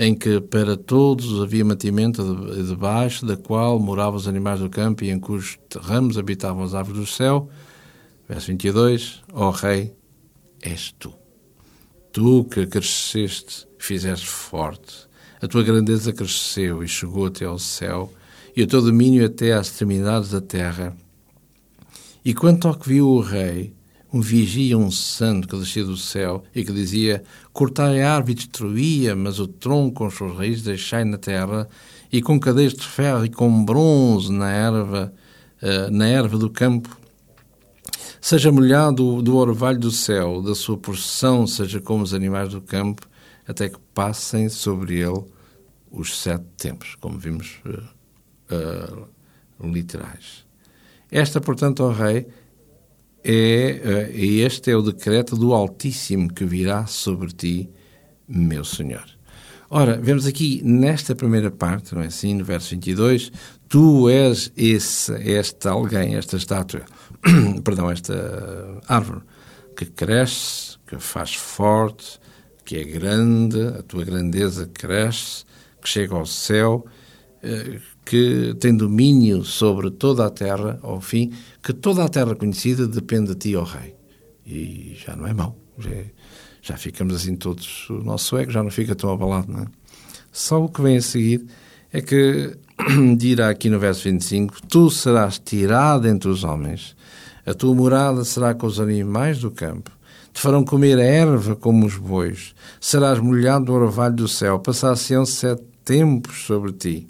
em 0.00 0.14
que 0.14 0.40
para 0.40 0.76
todos 0.76 1.42
havia 1.42 1.64
mantimento 1.64 2.22
debaixo 2.64 3.26
da 3.26 3.36
qual 3.36 3.80
moravam 3.80 4.14
os 4.14 4.28
animais 4.28 4.60
do 4.60 4.70
campo 4.70 5.02
e 5.02 5.10
em 5.10 5.18
cujos 5.18 5.58
ramos 5.76 6.16
habitavam 6.16 6.62
as 6.62 6.72
aves 6.72 6.94
do 6.94 7.04
céu. 7.04 7.50
Verso 8.28 8.46
22, 8.46 9.24
ó 9.32 9.48
oh, 9.48 9.50
Rei, 9.50 9.92
és 10.62 10.94
tu. 10.96 11.12
Tu 12.12 12.44
que 12.44 12.64
cresceste, 12.68 13.66
fizeste 13.76 14.28
forte. 14.28 15.08
A 15.42 15.48
tua 15.48 15.64
grandeza 15.64 16.12
cresceu 16.12 16.84
e 16.84 16.86
chegou 16.86 17.26
até 17.26 17.44
ao 17.44 17.58
céu, 17.58 18.12
e 18.54 18.62
o 18.62 18.66
teu 18.68 18.80
domínio 18.80 19.26
até 19.26 19.52
às 19.52 19.66
extremidades 19.66 20.30
da 20.30 20.40
terra. 20.40 20.96
E 22.24 22.32
quanto 22.32 22.68
ao 22.68 22.74
que 22.78 22.88
viu 22.88 23.08
o 23.08 23.20
Rei, 23.20 23.74
um 24.12 24.20
vigia, 24.20 24.76
um 24.76 24.90
santo 24.90 25.46
que 25.46 25.56
descia 25.56 25.84
do 25.84 25.96
céu 25.96 26.42
e 26.54 26.64
que 26.64 26.72
dizia: 26.72 27.22
Cortai 27.52 28.02
a 28.02 28.14
árvore 28.14 28.32
e 28.32 28.36
destruía, 28.36 29.14
mas 29.14 29.38
o 29.38 29.46
tronco 29.46 29.96
com 29.96 30.06
as 30.06 30.14
suas 30.14 30.36
raízes 30.36 30.62
deixai 30.62 31.04
na 31.04 31.18
terra, 31.18 31.68
e 32.10 32.22
com 32.22 32.40
cadeias 32.40 32.74
de 32.74 32.86
ferro 32.86 33.24
e 33.24 33.28
com 33.28 33.64
bronze 33.64 34.32
na 34.32 34.50
erva, 34.50 35.12
uh, 35.62 35.90
na 35.90 36.06
erva 36.06 36.38
do 36.38 36.50
campo. 36.50 36.96
Seja 38.20 38.50
molhado 38.50 39.22
do 39.22 39.36
orvalho 39.36 39.78
do 39.78 39.90
céu, 39.90 40.42
da 40.42 40.54
sua 40.54 40.76
porção, 40.76 41.46
seja 41.46 41.80
como 41.80 42.02
os 42.02 42.12
animais 42.12 42.48
do 42.50 42.60
campo, 42.60 43.06
até 43.46 43.68
que 43.68 43.78
passem 43.94 44.48
sobre 44.48 44.98
ele 44.98 45.24
os 45.90 46.18
sete 46.18 46.44
tempos, 46.56 46.96
como 47.00 47.18
vimos 47.18 47.60
uh, 47.64 49.04
uh, 49.64 49.66
literais. 49.66 50.44
Esta, 51.10 51.40
portanto, 51.40 51.80
ó 51.80 51.90
Rei, 51.90 52.26
é, 53.30 54.08
uh, 54.08 54.18
este 54.18 54.70
é 54.70 54.76
o 54.76 54.80
decreto 54.80 55.36
do 55.36 55.52
Altíssimo 55.52 56.32
que 56.32 56.46
virá 56.46 56.86
sobre 56.86 57.30
ti, 57.30 57.68
meu 58.26 58.64
Senhor. 58.64 59.04
Ora, 59.68 59.98
vemos 59.98 60.24
aqui 60.24 60.62
nesta 60.64 61.14
primeira 61.14 61.50
parte, 61.50 61.94
não 61.94 62.00
é 62.00 62.06
assim, 62.06 62.32
no 62.32 62.42
verso 62.42 62.70
22, 62.70 63.30
tu 63.68 64.08
és 64.08 64.50
esse, 64.56 65.12
esta 65.30 65.72
alguém, 65.72 66.14
esta 66.14 66.38
estátua, 66.38 66.86
perdão, 67.62 67.90
esta 67.90 68.80
árvore, 68.88 69.20
que 69.76 69.84
cresce, 69.84 70.78
que 70.86 70.98
faz 70.98 71.34
forte, 71.34 72.18
que 72.64 72.78
é 72.78 72.84
grande, 72.84 73.60
a 73.78 73.82
tua 73.82 74.04
grandeza 74.04 74.66
cresce, 74.72 75.44
que 75.82 75.88
chega 75.88 76.14
ao 76.14 76.24
céu, 76.24 76.86
eh, 77.42 77.78
que 78.08 78.56
tem 78.58 78.74
domínio 78.74 79.44
sobre 79.44 79.90
toda 79.90 80.24
a 80.24 80.30
terra, 80.30 80.78
ao 80.82 80.98
fim, 80.98 81.30
que 81.62 81.74
toda 81.74 82.02
a 82.02 82.08
terra 82.08 82.34
conhecida 82.34 82.88
depende 82.88 83.34
de 83.34 83.34
ti, 83.34 83.54
ó 83.54 83.64
Rei. 83.64 83.94
E 84.46 84.96
já 84.96 85.14
não 85.14 85.26
é 85.26 85.34
mau. 85.34 85.54
Já, 85.78 85.90
é, 85.90 86.06
já 86.62 86.76
ficamos 86.78 87.14
assim 87.14 87.36
todos, 87.36 87.90
o 87.90 88.02
nosso 88.02 88.38
ego 88.38 88.50
já 88.50 88.62
não 88.62 88.70
fica 88.70 88.94
tão 88.94 89.12
abalado, 89.12 89.52
não 89.52 89.64
é? 89.64 89.66
Só 90.32 90.64
o 90.64 90.70
que 90.70 90.80
vem 90.80 90.96
a 90.96 91.02
seguir 91.02 91.44
é 91.92 92.00
que 92.00 92.56
dirá 93.18 93.50
aqui 93.50 93.68
no 93.68 93.78
verso 93.78 94.04
25: 94.04 94.66
Tu 94.66 94.90
serás 94.90 95.38
tirado 95.38 96.08
entre 96.08 96.30
os 96.30 96.44
homens, 96.44 96.96
a 97.44 97.52
tua 97.52 97.74
morada 97.74 98.24
será 98.24 98.54
com 98.54 98.66
os 98.66 98.80
animais 98.80 99.38
do 99.38 99.50
campo, 99.50 99.90
te 100.32 100.40
farão 100.40 100.64
comer 100.64 100.98
erva 100.98 101.54
como 101.54 101.84
os 101.84 101.96
bois, 101.96 102.54
serás 102.80 103.18
molhado 103.18 103.66
no 103.66 103.74
orvalho 103.74 104.16
do 104.16 104.28
céu, 104.28 104.58
passar-se-ão 104.58 105.26
sete 105.26 105.62
tempos 105.84 106.46
sobre 106.46 106.72
ti, 106.72 107.06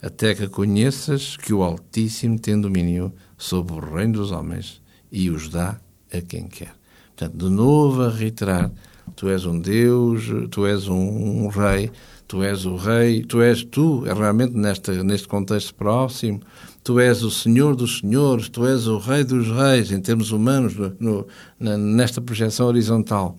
até 0.00 0.34
que 0.34 0.48
conheças 0.48 1.36
que 1.36 1.52
o 1.52 1.62
Altíssimo 1.62 2.38
tem 2.38 2.60
domínio 2.60 3.12
sobre 3.36 3.74
o 3.74 3.80
reino 3.80 4.14
dos 4.14 4.30
homens 4.30 4.80
e 5.10 5.30
os 5.30 5.48
dá 5.48 5.80
a 6.12 6.20
quem 6.20 6.46
quer. 6.46 6.74
Portanto, 7.16 7.36
de 7.36 7.50
novo 7.50 8.02
a 8.02 8.10
reiterar, 8.10 8.70
tu 9.14 9.28
és 9.28 9.46
um 9.46 9.58
Deus, 9.58 10.24
tu 10.50 10.66
és 10.66 10.88
um, 10.88 11.44
um 11.44 11.48
rei, 11.48 11.90
tu 12.28 12.42
és 12.42 12.66
o 12.66 12.76
rei, 12.76 13.24
tu 13.24 13.40
és 13.40 13.64
tu, 13.64 14.04
é 14.06 14.12
realmente 14.12 14.54
nesta, 14.54 15.02
neste 15.02 15.26
contexto 15.26 15.74
próximo, 15.74 16.40
tu 16.84 17.00
és 17.00 17.22
o 17.22 17.30
Senhor 17.30 17.74
dos 17.74 18.00
Senhores, 18.00 18.48
tu 18.48 18.66
és 18.66 18.86
o 18.86 18.98
Rei 18.98 19.24
dos 19.24 19.48
Reis, 19.48 19.90
em 19.90 20.00
termos 20.00 20.30
humanos, 20.30 20.76
no, 20.76 21.26
no, 21.58 21.76
nesta 21.78 22.20
projeção 22.20 22.66
horizontal. 22.66 23.36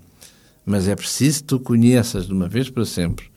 Mas 0.66 0.88
é 0.88 0.96
preciso 0.96 1.42
que 1.42 1.48
tu 1.48 1.60
conheças 1.60 2.26
de 2.26 2.34
uma 2.34 2.50
vez 2.50 2.70
para 2.70 2.84
sempre 2.84 3.30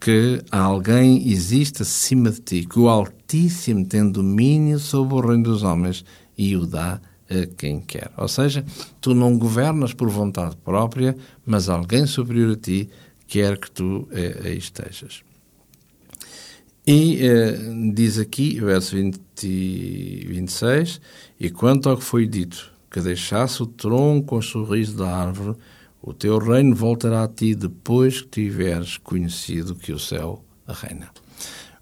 que 0.00 0.42
alguém 0.50 1.28
existe 1.28 1.82
acima 1.82 2.30
de 2.30 2.40
ti, 2.40 2.66
que 2.66 2.78
o 2.78 2.88
Altíssimo 2.88 3.84
tem 3.86 4.10
domínio 4.10 4.78
sobre 4.78 5.14
o 5.14 5.20
reino 5.20 5.44
dos 5.44 5.62
homens 5.62 6.04
e 6.38 6.56
o 6.56 6.64
dá 6.66 7.00
a 7.28 7.46
quem 7.56 7.80
quer. 7.80 8.10
Ou 8.16 8.26
seja, 8.26 8.64
tu 9.00 9.14
não 9.14 9.38
governas 9.38 9.92
por 9.92 10.08
vontade 10.08 10.56
própria, 10.56 11.14
mas 11.44 11.68
alguém 11.68 12.06
superior 12.06 12.52
a 12.52 12.56
ti 12.56 12.88
quer 13.28 13.58
que 13.58 13.70
tu 13.70 14.08
eh, 14.10 14.40
aí 14.44 14.58
estejas. 14.58 15.22
E 16.86 17.18
eh, 17.24 17.58
diz 17.92 18.18
aqui, 18.18 18.58
verso 18.58 18.96
20, 18.96 19.20
26, 20.26 21.00
e 21.38 21.50
quanto 21.50 21.90
ao 21.90 21.98
que 21.98 22.02
foi 22.02 22.26
dito, 22.26 22.72
que 22.90 23.00
deixasse 23.00 23.62
o 23.62 23.66
tronco 23.66 24.28
com 24.28 24.38
o 24.38 24.42
sorriso 24.42 24.96
da 24.96 25.14
árvore, 25.14 25.56
o 26.02 26.14
teu 26.14 26.38
reino 26.38 26.74
voltará 26.74 27.24
a 27.24 27.28
ti 27.28 27.54
depois 27.54 28.22
que 28.22 28.28
tiveres 28.28 28.96
conhecido 28.98 29.74
que 29.74 29.92
o 29.92 29.98
céu 29.98 30.44
reina. 30.66 31.08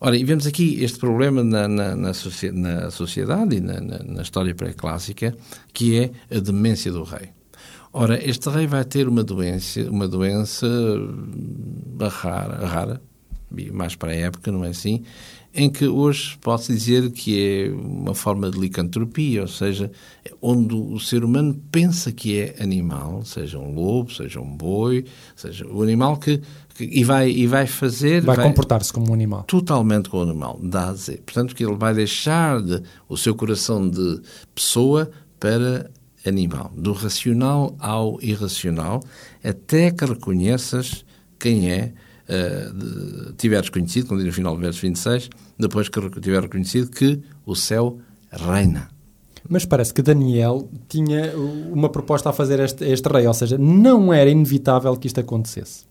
Ora, 0.00 0.16
e 0.16 0.22
vemos 0.22 0.46
aqui 0.46 0.82
este 0.82 0.98
problema 0.98 1.42
na, 1.42 1.66
na, 1.66 1.96
na, 1.96 2.12
na 2.52 2.90
sociedade 2.90 3.56
e 3.56 3.60
na, 3.60 4.22
história 4.22 4.54
pré-clássica, 4.54 5.36
que 5.72 5.98
é 5.98 6.36
a 6.36 6.38
demência 6.38 6.92
do 6.92 7.02
rei. 7.02 7.30
Ora, 7.92 8.22
este 8.22 8.48
rei 8.48 8.66
vai 8.66 8.84
ter 8.84 9.08
uma 9.08 9.24
doença, 9.24 9.80
uma 9.90 10.06
doença 10.06 10.68
rara, 12.00 12.66
rara, 12.66 13.02
mais 13.72 13.96
para 13.96 14.12
a 14.12 14.14
época, 14.14 14.52
não 14.52 14.64
é 14.64 14.68
assim? 14.68 15.02
Em 15.58 15.68
que 15.68 15.88
hoje 15.88 16.38
pode-se 16.40 16.72
dizer 16.72 17.10
que 17.10 17.66
é 17.66 17.70
uma 17.72 18.14
forma 18.14 18.48
de 18.48 18.56
licantropia, 18.56 19.42
ou 19.42 19.48
seja, 19.48 19.90
onde 20.40 20.72
o 20.72 21.00
ser 21.00 21.24
humano 21.24 21.60
pensa 21.72 22.12
que 22.12 22.38
é 22.38 22.54
animal, 22.60 23.24
seja 23.24 23.58
um 23.58 23.74
lobo, 23.74 24.12
seja 24.12 24.40
um 24.40 24.56
boi, 24.56 25.04
seja 25.34 25.66
o 25.66 25.82
animal 25.82 26.16
que, 26.16 26.40
que 26.76 26.84
e, 26.84 27.02
vai, 27.02 27.28
e 27.28 27.44
vai 27.48 27.66
fazer... 27.66 28.22
Vai, 28.22 28.36
vai 28.36 28.46
comportar-se 28.46 28.92
como 28.92 29.10
um 29.10 29.14
animal. 29.14 29.42
Totalmente 29.42 30.08
como 30.08 30.24
um 30.24 30.30
animal, 30.30 30.60
dá 30.62 30.90
a 30.90 30.92
dizer. 30.92 31.22
Portanto, 31.26 31.56
que 31.56 31.64
ele 31.64 31.74
vai 31.74 31.92
deixar 31.92 32.62
de, 32.62 32.80
o 33.08 33.16
seu 33.16 33.34
coração 33.34 33.90
de 33.90 34.20
pessoa 34.54 35.10
para 35.40 35.90
animal, 36.24 36.72
do 36.76 36.92
racional 36.92 37.74
ao 37.80 38.22
irracional, 38.22 39.02
até 39.42 39.90
que 39.90 40.04
reconheças 40.04 41.04
quem 41.36 41.68
é 41.68 41.92
uh, 42.28 43.32
tiveres 43.34 43.70
conhecido, 43.70 44.08
como 44.08 44.20
diz 44.20 44.26
no 44.26 44.32
final 44.32 44.54
do 44.54 44.60
verso 44.60 44.80
26, 44.82 45.30
depois 45.58 45.88
que 45.88 46.20
tiver 46.20 46.42
reconhecido 46.42 46.90
que 46.90 47.20
o 47.44 47.54
céu 47.54 47.98
reina. 48.30 48.88
Mas 49.48 49.64
parece 49.64 49.94
que 49.94 50.02
Daniel 50.02 50.68
tinha 50.88 51.32
uma 51.36 51.88
proposta 51.88 52.30
a 52.30 52.32
fazer 52.32 52.60
a 52.60 52.64
este, 52.64 52.84
este 52.84 53.08
rei, 53.08 53.26
ou 53.26 53.34
seja, 53.34 53.56
não 53.56 54.12
era 54.12 54.28
inevitável 54.28 54.96
que 54.96 55.06
isto 55.06 55.20
acontecesse 55.20 55.88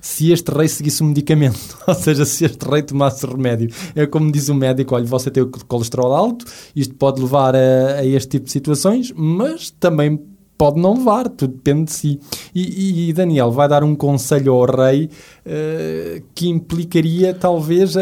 se 0.00 0.32
este 0.32 0.50
rei 0.50 0.66
seguisse 0.66 1.02
um 1.02 1.08
medicamento, 1.08 1.78
ou 1.86 1.94
seja, 1.94 2.24
se 2.24 2.44
este 2.44 2.64
rei 2.66 2.82
tomasse 2.82 3.26
remédio. 3.26 3.70
É 3.94 4.06
como 4.06 4.32
diz 4.32 4.48
o 4.48 4.54
médico: 4.54 4.94
olha, 4.94 5.04
você 5.04 5.30
tem 5.30 5.42
o 5.42 5.50
colesterol 5.50 6.14
alto, 6.14 6.46
isto 6.74 6.94
pode 6.94 7.20
levar 7.20 7.54
a, 7.54 7.98
a 7.98 8.06
este 8.06 8.30
tipo 8.30 8.46
de 8.46 8.52
situações, 8.52 9.12
mas 9.14 9.70
também 9.70 10.18
pode 10.60 10.78
não 10.78 10.92
levar, 10.92 11.26
tudo 11.30 11.54
depende 11.54 11.84
de 11.84 11.92
si. 11.92 12.20
E, 12.54 13.08
e 13.08 13.12
Daniel 13.14 13.50
vai 13.50 13.66
dar 13.66 13.82
um 13.82 13.96
conselho 13.96 14.52
ao 14.52 14.66
rei 14.66 15.06
uh, 15.06 16.22
que 16.34 16.50
implicaria, 16.50 17.32
talvez, 17.32 17.96
uh, 17.96 18.00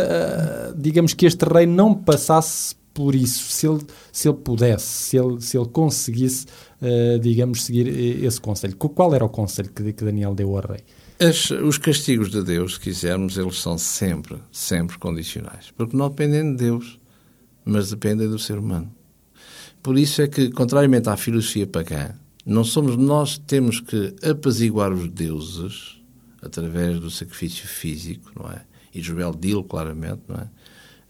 digamos 0.76 1.14
que 1.14 1.24
este 1.24 1.44
rei 1.44 1.66
não 1.66 1.94
passasse 1.94 2.74
por 2.92 3.14
isso, 3.14 3.44
se 3.52 3.68
ele, 3.68 3.78
se 4.10 4.28
ele 4.28 4.38
pudesse, 4.38 4.86
se 4.86 5.16
ele, 5.16 5.40
se 5.40 5.56
ele 5.56 5.68
conseguisse, 5.68 6.46
uh, 6.82 7.20
digamos, 7.20 7.62
seguir 7.62 7.86
esse 8.24 8.40
conselho. 8.40 8.74
Qual 8.76 9.14
era 9.14 9.24
o 9.24 9.28
conselho 9.28 9.70
que, 9.72 9.92
que 9.92 10.04
Daniel 10.04 10.34
deu 10.34 10.56
ao 10.56 10.66
rei? 10.66 10.80
As, 11.20 11.52
os 11.52 11.78
castigos 11.78 12.28
de 12.28 12.42
Deus, 12.42 12.74
se 12.74 12.80
quisermos, 12.80 13.38
eles 13.38 13.60
são 13.60 13.78
sempre, 13.78 14.36
sempre 14.50 14.98
condicionais. 14.98 15.72
Porque 15.76 15.96
não 15.96 16.08
dependem 16.08 16.50
de 16.50 16.64
Deus, 16.64 16.98
mas 17.64 17.90
dependem 17.90 18.28
do 18.28 18.38
ser 18.38 18.58
humano. 18.58 18.92
Por 19.80 19.96
isso 19.96 20.22
é 20.22 20.26
que, 20.26 20.50
contrariamente 20.50 21.08
à 21.08 21.16
filosofia 21.16 21.64
pagã, 21.64 22.16
não 22.48 22.64
somos 22.64 22.96
nós 22.96 23.36
que 23.36 23.44
temos 23.44 23.78
que 23.78 24.16
apaziguar 24.22 24.90
os 24.90 25.06
deuses 25.10 26.00
através 26.40 26.98
do 26.98 27.10
sacrifício 27.10 27.68
físico, 27.68 28.32
não 28.34 28.50
é? 28.50 28.64
E 28.94 29.02
Joel 29.02 29.34
dilo 29.34 29.62
claramente, 29.62 30.22
não 30.26 30.36
é? 30.36 30.48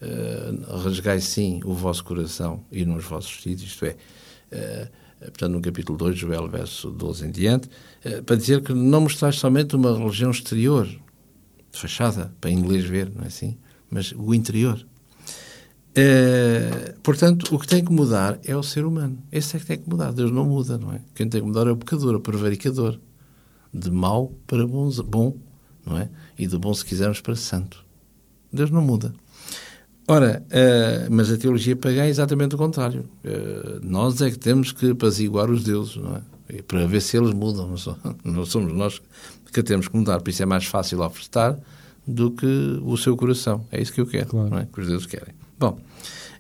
Uh, 0.01 0.77
rasgai 0.79 1.21
sim 1.21 1.61
o 1.65 1.73
vosso 1.75 2.05
coração 2.05 2.65
e 2.73 2.85
nos 2.85 3.05
vossos 3.05 3.31
vestidos, 3.31 3.65
isto 3.65 3.85
é, 3.85 3.97
uh, 4.53 4.89
portanto, 5.21 5.53
no 5.53 5.61
capítulo 5.61 5.97
2, 5.99 6.19
Joel, 6.19 6.49
verso 6.49 6.91
12 6.91 7.27
em 7.27 7.31
diante, 7.31 7.69
uh, 8.05 8.23
para 8.25 8.35
dizer 8.35 8.61
que 8.61 8.73
não 8.73 9.03
mostrais 9.03 9.37
somente 9.37 9.77
uma 9.77 9.97
religião 9.97 10.33
exterior, 10.33 10.89
fachada, 11.71 12.35
para 12.41 12.51
inglês 12.51 12.85
ver, 12.85 13.13
não 13.15 13.23
é 13.23 13.29
assim? 13.29 13.57
Mas 13.89 14.13
o 14.13 14.35
interior. 14.35 14.85
Uh, 15.97 16.99
portanto, 17.03 17.55
o 17.55 17.59
que 17.59 17.67
tem 17.67 17.85
que 17.85 17.93
mudar 17.93 18.39
é 18.45 18.57
o 18.57 18.63
ser 18.63 18.85
humano. 18.85 19.19
Esse 19.33 19.57
é 19.57 19.61
que 19.61 19.67
tem 19.67 19.79
que 19.79 19.89
mudar. 19.89 20.13
Deus 20.13 20.31
não 20.31 20.45
muda, 20.45 20.79
não 20.79 20.93
é? 20.93 21.01
Quem 21.15 21.29
tem 21.29 21.41
que 21.41 21.47
mudar 21.47 21.67
é 21.67 21.71
o 21.71 21.77
pecador, 21.77 22.15
o 22.15 22.21
prevaricador. 22.21 22.99
De 23.73 23.91
mau 23.91 24.33
para 24.47 24.67
bom, 24.67 24.91
bom, 25.05 25.37
não 25.85 25.99
é? 25.99 26.09
E 26.39 26.47
de 26.47 26.57
bom, 26.57 26.73
se 26.73 26.85
quisermos, 26.85 27.21
para 27.21 27.35
santo. 27.35 27.85
Deus 28.53 28.71
não 28.71 28.81
muda. 28.81 29.13
Ora, 30.07 30.43
uh, 30.47 31.13
mas 31.13 31.31
a 31.31 31.37
teologia 31.37 31.77
pagã 31.77 32.05
é 32.05 32.09
exatamente 32.09 32.55
o 32.55 32.59
contrário. 32.59 33.09
Uh, 33.25 33.81
nós 33.83 34.23
é 34.23 34.31
que 34.31 34.39
temos 34.39 34.73
que 34.73 34.93
apaziguar 34.93 35.51
os 35.51 35.65
deuses, 35.65 35.97
não 35.97 36.17
é? 36.17 36.23
E 36.51 36.63
para 36.63 36.87
ver 36.87 37.03
se 37.03 37.17
eles 37.17 37.35
mudam. 37.35 37.75
Não 38.25 38.47
somos 38.47 38.73
nós 38.73 39.03
que 39.53 39.63
temos 39.63 39.87
que 39.87 39.97
mudar. 39.97 40.21
Por 40.21 40.31
isso 40.31 40.43
é 40.43 40.47
mais 40.47 40.65
fácil 40.65 41.03
ofertar 41.03 41.59
do 42.07 42.31
que 42.31 42.81
o 42.83 42.97
seu 42.97 43.15
coração. 43.17 43.67
É 43.71 43.83
isso 43.83 43.93
que 43.93 44.01
eu 44.01 44.07
quero, 44.07 44.29
claro. 44.29 44.49
não 44.49 44.59
é? 44.59 44.67
Que 44.73 44.81
os 44.81 44.87
deuses 44.87 45.07
querem. 45.07 45.35
Bom, 45.59 45.79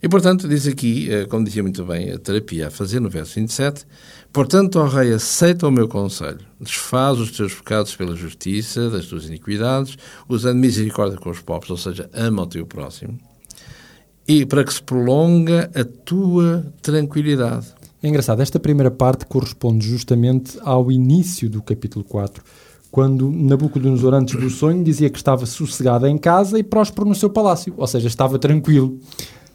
E, 0.01 0.09
portanto, 0.09 0.47
diz 0.47 0.65
aqui, 0.65 1.13
eh, 1.13 1.27
como 1.27 1.45
dizia 1.45 1.61
muito 1.61 1.85
bem 1.85 2.13
a 2.13 2.19
terapia 2.19 2.69
a 2.69 2.71
fazer 2.71 3.01
no 3.01 3.11
verso 3.11 3.35
27, 3.35 3.85
Portanto, 4.33 4.79
ó 4.79 4.87
Rei, 4.87 5.13
aceita 5.15 5.67
o 5.67 5.71
meu 5.71 5.89
conselho, 5.89 6.41
desfaz 6.61 7.19
os 7.19 7.31
teus 7.33 7.55
pecados 7.55 7.97
pela 7.97 8.15
justiça, 8.15 8.91
das 8.91 9.07
tuas 9.07 9.25
iniquidades, 9.25 9.97
usando 10.29 10.59
misericórdia 10.59 11.19
com 11.19 11.31
os 11.31 11.41
pobres, 11.41 11.71
ou 11.71 11.77
seja, 11.77 12.11
ama 12.13 12.43
o 12.43 12.47
teu 12.47 12.67
próximo, 12.67 13.19
e 14.27 14.45
para 14.45 14.63
que 14.63 14.73
se 14.73 14.83
prolonga 14.83 15.71
a 15.75 15.83
tua 15.83 16.65
tranquilidade. 16.83 17.69
É 18.03 18.09
engraçado, 18.09 18.41
esta 18.41 18.61
primeira 18.61 18.91
parte 18.91 19.25
corresponde 19.25 19.89
justamente 19.89 20.59
ao 20.61 20.93
início 20.93 21.49
do 21.49 21.63
capítulo 21.63 22.05
4, 22.05 22.45
quando 22.91 23.31
Nabucodonosor, 23.31 24.15
antes 24.15 24.41
do 24.41 24.49
sonho, 24.49 24.83
dizia 24.83 25.11
que 25.11 25.19
estava 25.19 25.45
sossegado 25.47 26.07
em 26.07 26.17
casa 26.17 26.59
e 26.59 26.63
próspero 26.63 27.09
no 27.09 27.15
seu 27.15 27.31
palácio, 27.31 27.75
ou 27.77 27.87
seja, 27.87 28.09
estava 28.09 28.39
tranquilo 28.39 28.99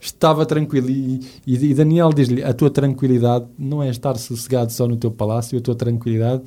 estava 0.05 0.45
tranquilo. 0.45 0.89
E, 0.89 1.21
e 1.47 1.73
Daniel 1.73 2.11
diz-lhe: 2.11 2.43
a 2.43 2.53
tua 2.53 2.69
tranquilidade 2.69 3.45
não 3.57 3.81
é 3.81 3.89
estar 3.89 4.17
sossegado 4.17 4.71
só 4.71 4.85
no 4.85 4.97
teu 4.97 5.09
palácio, 5.09 5.57
a 5.57 5.61
tua 5.61 5.75
tranquilidade 5.75 6.43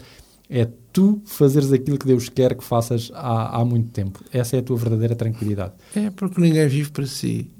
é 0.49 0.69
tu 0.93 1.21
fazeres 1.25 1.73
aquilo 1.73 1.99
que 1.99 2.07
Deus 2.07 2.29
quer 2.29 2.55
que 2.55 2.63
faças 2.63 3.11
há, 3.15 3.61
há 3.61 3.65
muito 3.65 3.91
tempo. 3.91 4.23
Essa 4.33 4.57
é 4.57 4.59
a 4.61 4.63
tua 4.63 4.77
verdadeira 4.77 5.15
tranquilidade. 5.15 5.73
É 5.95 6.11
porque 6.11 6.41
ninguém 6.41 6.69
vive 6.69 6.91
para 6.91 7.07
si. 7.07 7.51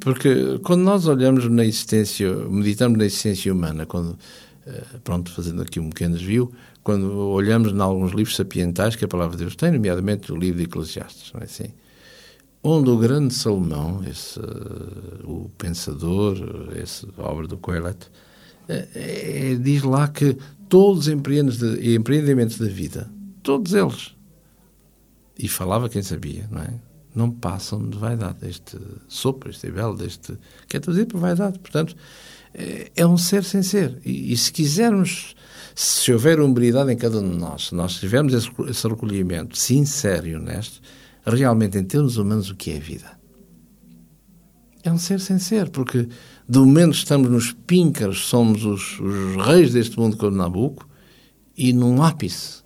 Porque 0.00 0.58
quando 0.62 0.82
nós 0.82 1.06
olhamos 1.06 1.48
na 1.48 1.64
existência, 1.64 2.32
meditamos 2.48 2.98
na 2.98 3.04
existência 3.04 3.52
humana, 3.52 3.86
quando, 3.86 4.18
eh, 4.66 4.82
pronto, 5.04 5.30
fazendo 5.32 5.62
aqui 5.62 5.78
um 5.78 5.90
pequeno 5.90 6.16
desvio, 6.16 6.50
quando 6.82 7.12
olhamos 7.30 7.72
em 7.72 7.80
alguns 7.80 8.12
livros 8.12 8.36
sapientais 8.36 8.96
que 8.96 9.04
a 9.04 9.08
palavra 9.08 9.36
de 9.36 9.44
Deus 9.44 9.56
tem, 9.56 9.72
nomeadamente 9.72 10.32
o 10.32 10.36
livro 10.36 10.58
de 10.58 10.64
Eclesiastes, 10.64 11.32
não 11.32 11.40
é 11.40 11.44
assim? 11.44 11.72
onde 12.62 12.90
o 12.90 12.98
grande 12.98 13.34
Salomão, 13.34 14.02
esse, 14.04 14.38
o 15.24 15.50
pensador, 15.56 16.36
essa 16.76 17.06
obra 17.18 17.46
do 17.46 17.56
Coelho, 17.56 17.94
é, 18.68 18.88
é, 18.94 19.54
diz 19.56 19.82
lá 19.82 20.08
que 20.08 20.36
todos 20.68 21.06
os 21.06 21.08
empreendimentos 21.08 22.58
da 22.58 22.66
vida, 22.68 23.10
todos 23.42 23.72
eles, 23.72 24.14
e 25.38 25.48
falava 25.48 25.88
quem 25.88 26.02
sabia, 26.02 26.46
não 26.50 26.62
é? 26.62 26.74
Não 27.12 27.30
passam 27.30 27.88
de 27.88 27.98
vaidade, 27.98 28.46
este 28.46 28.78
sopro, 29.08 29.50
este 29.50 29.68
belo, 29.70 29.96
deste. 29.96 30.38
que 30.68 30.76
é 30.76 30.80
traduzido 30.80 31.08
por 31.08 31.18
vaidade. 31.18 31.58
Portanto, 31.58 31.96
é, 32.54 32.92
é 32.94 33.04
um 33.04 33.16
ser 33.16 33.42
sem 33.42 33.64
ser. 33.64 33.98
E, 34.04 34.32
e, 34.32 34.36
se 34.36 34.52
quisermos, 34.52 35.34
se 35.82 36.12
houver 36.12 36.38
umbridade 36.40 36.92
em 36.92 36.96
cada 36.96 37.18
um 37.20 37.30
de 37.30 37.38
nós, 37.38 37.68
se 37.68 37.74
nós 37.74 37.94
tivermos 37.94 38.34
esse, 38.34 38.50
esse 38.68 38.86
recolhimento 38.86 39.56
sincero 39.56 40.26
e 40.26 40.36
honesto, 40.36 40.78
realmente, 41.24 41.78
em 41.78 41.84
termos 41.84 42.18
humanos, 42.18 42.50
o 42.50 42.54
que 42.54 42.72
é 42.72 42.76
a 42.76 42.80
vida. 42.80 43.18
É 44.82 44.92
um 44.92 44.98
ser 44.98 45.20
sem 45.20 45.38
ser, 45.38 45.70
porque 45.70 46.06
de 46.46 46.58
momento 46.58 46.92
estamos 46.92 47.30
nos 47.30 47.52
píncaros, 47.52 48.26
somos 48.26 48.62
os, 48.62 49.00
os 49.00 49.46
reis 49.46 49.72
deste 49.72 49.98
mundo 49.98 50.18
como 50.18 50.36
Nabucco, 50.36 50.86
e 51.56 51.72
num 51.72 52.02
ápice 52.02 52.62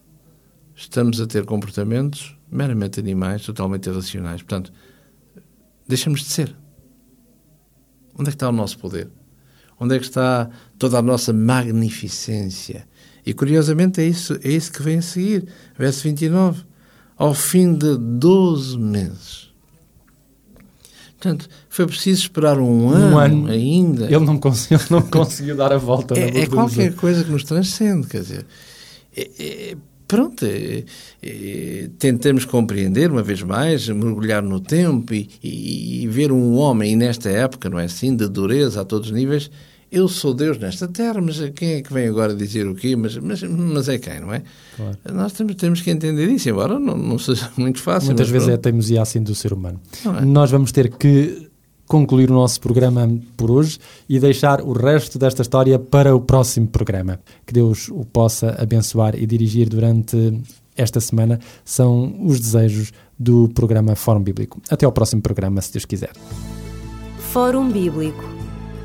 estamos 0.74 1.20
a 1.20 1.26
ter 1.28 1.44
comportamentos 1.44 2.36
meramente 2.50 2.98
animais, 2.98 3.44
totalmente 3.44 3.88
irracionais. 3.88 4.42
Portanto, 4.42 4.72
deixamos 5.86 6.18
de 6.18 6.26
ser. 6.26 6.56
Onde 8.18 8.30
é 8.30 8.32
que 8.32 8.36
está 8.36 8.48
o 8.48 8.52
nosso 8.52 8.76
poder? 8.76 9.08
Onde 9.78 9.94
é 9.94 9.98
que 10.00 10.04
está 10.04 10.50
toda 10.76 10.98
a 10.98 11.02
nossa 11.02 11.32
magnificência? 11.32 12.88
E 13.24 13.32
curiosamente 13.32 14.00
é 14.00 14.06
isso, 14.06 14.38
é 14.42 14.50
isso 14.50 14.72
que 14.72 14.82
vem 14.82 14.98
a 14.98 15.02
seguir. 15.02 15.46
Verso 15.78 16.02
29 16.02 16.62
ao 17.16 17.34
fim 17.34 17.74
de 17.74 17.96
12 17.96 18.78
meses. 18.78 19.44
Portanto, 21.12 21.48
foi 21.70 21.86
preciso 21.86 22.20
esperar 22.20 22.58
um, 22.58 22.86
um 22.86 22.90
ano, 22.90 23.18
ano, 23.18 23.50
ainda. 23.50 24.04
Ele 24.04 24.26
não 24.26 24.38
conseguiu, 24.38 24.78
não 24.90 25.00
conseguiu 25.00 25.56
dar 25.56 25.72
a 25.72 25.78
volta. 25.78 26.18
É, 26.18 26.40
é 26.40 26.46
qualquer 26.46 26.94
coisa 26.94 27.24
que 27.24 27.30
nos 27.30 27.44
transcende, 27.44 28.06
quer 28.06 28.20
dizer. 28.20 28.46
É, 29.16 29.30
é, 29.38 29.76
pronto, 30.06 30.44
é, 30.44 30.84
é, 31.22 31.88
tentamos 31.98 32.44
compreender, 32.44 33.10
uma 33.10 33.22
vez 33.22 33.42
mais, 33.42 33.88
mergulhar 33.88 34.42
no 34.42 34.60
tempo 34.60 35.14
e, 35.14 35.30
e, 35.42 36.02
e, 36.02 36.08
ver 36.08 36.30
um 36.30 36.56
homem, 36.56 36.94
nesta 36.94 37.30
época, 37.30 37.70
não 37.70 37.78
é 37.78 37.84
assim, 37.84 38.14
de 38.14 38.28
dureza 38.28 38.82
a 38.82 38.84
todos 38.84 39.08
os 39.08 39.14
níveis, 39.14 39.50
eu 39.94 40.08
sou 40.08 40.34
Deus 40.34 40.58
nesta 40.58 40.88
terra, 40.88 41.20
mas 41.20 41.38
quem 41.54 41.74
é 41.74 41.82
que 41.82 41.92
vem 41.92 42.08
agora 42.08 42.34
dizer 42.34 42.66
o 42.66 42.74
quê? 42.74 42.96
Mas, 42.96 43.16
mas, 43.16 43.42
mas 43.44 43.88
é 43.88 43.96
quem, 43.96 44.20
não 44.20 44.34
é? 44.34 44.42
Claro. 44.76 44.98
Nós 45.12 45.32
temos, 45.32 45.54
temos 45.54 45.80
que 45.80 45.90
entender 45.90 46.28
isso, 46.28 46.48
embora 46.48 46.80
não, 46.80 46.96
não 46.96 47.16
seja 47.16 47.48
muito 47.56 47.80
fácil. 47.80 48.08
Muitas 48.08 48.28
vezes 48.28 48.48
pronto. 48.48 48.56
é 48.56 48.58
a 48.58 48.62
teimosia 48.62 49.00
assim 49.00 49.22
do 49.22 49.34
ser 49.34 49.52
humano. 49.52 49.80
É? 50.04 50.24
Nós 50.24 50.50
vamos 50.50 50.72
ter 50.72 50.90
que 50.90 51.48
concluir 51.86 52.28
o 52.28 52.34
nosso 52.34 52.60
programa 52.60 53.08
por 53.36 53.52
hoje 53.52 53.78
e 54.08 54.18
deixar 54.18 54.60
o 54.60 54.72
resto 54.72 55.16
desta 55.16 55.42
história 55.42 55.78
para 55.78 56.14
o 56.16 56.20
próximo 56.20 56.66
programa. 56.66 57.20
Que 57.46 57.52
Deus 57.52 57.88
o 57.88 58.04
possa 58.04 58.56
abençoar 58.58 59.14
e 59.14 59.24
dirigir 59.26 59.68
durante 59.68 60.42
esta 60.76 60.98
semana 60.98 61.38
são 61.64 62.16
os 62.26 62.40
desejos 62.40 62.92
do 63.16 63.48
programa 63.50 63.94
Fórum 63.94 64.22
Bíblico. 64.22 64.60
Até 64.68 64.84
ao 64.84 64.90
próximo 64.90 65.22
programa, 65.22 65.60
se 65.60 65.72
Deus 65.72 65.84
quiser. 65.84 66.10
Fórum 67.32 67.70
Bíblico 67.70 68.33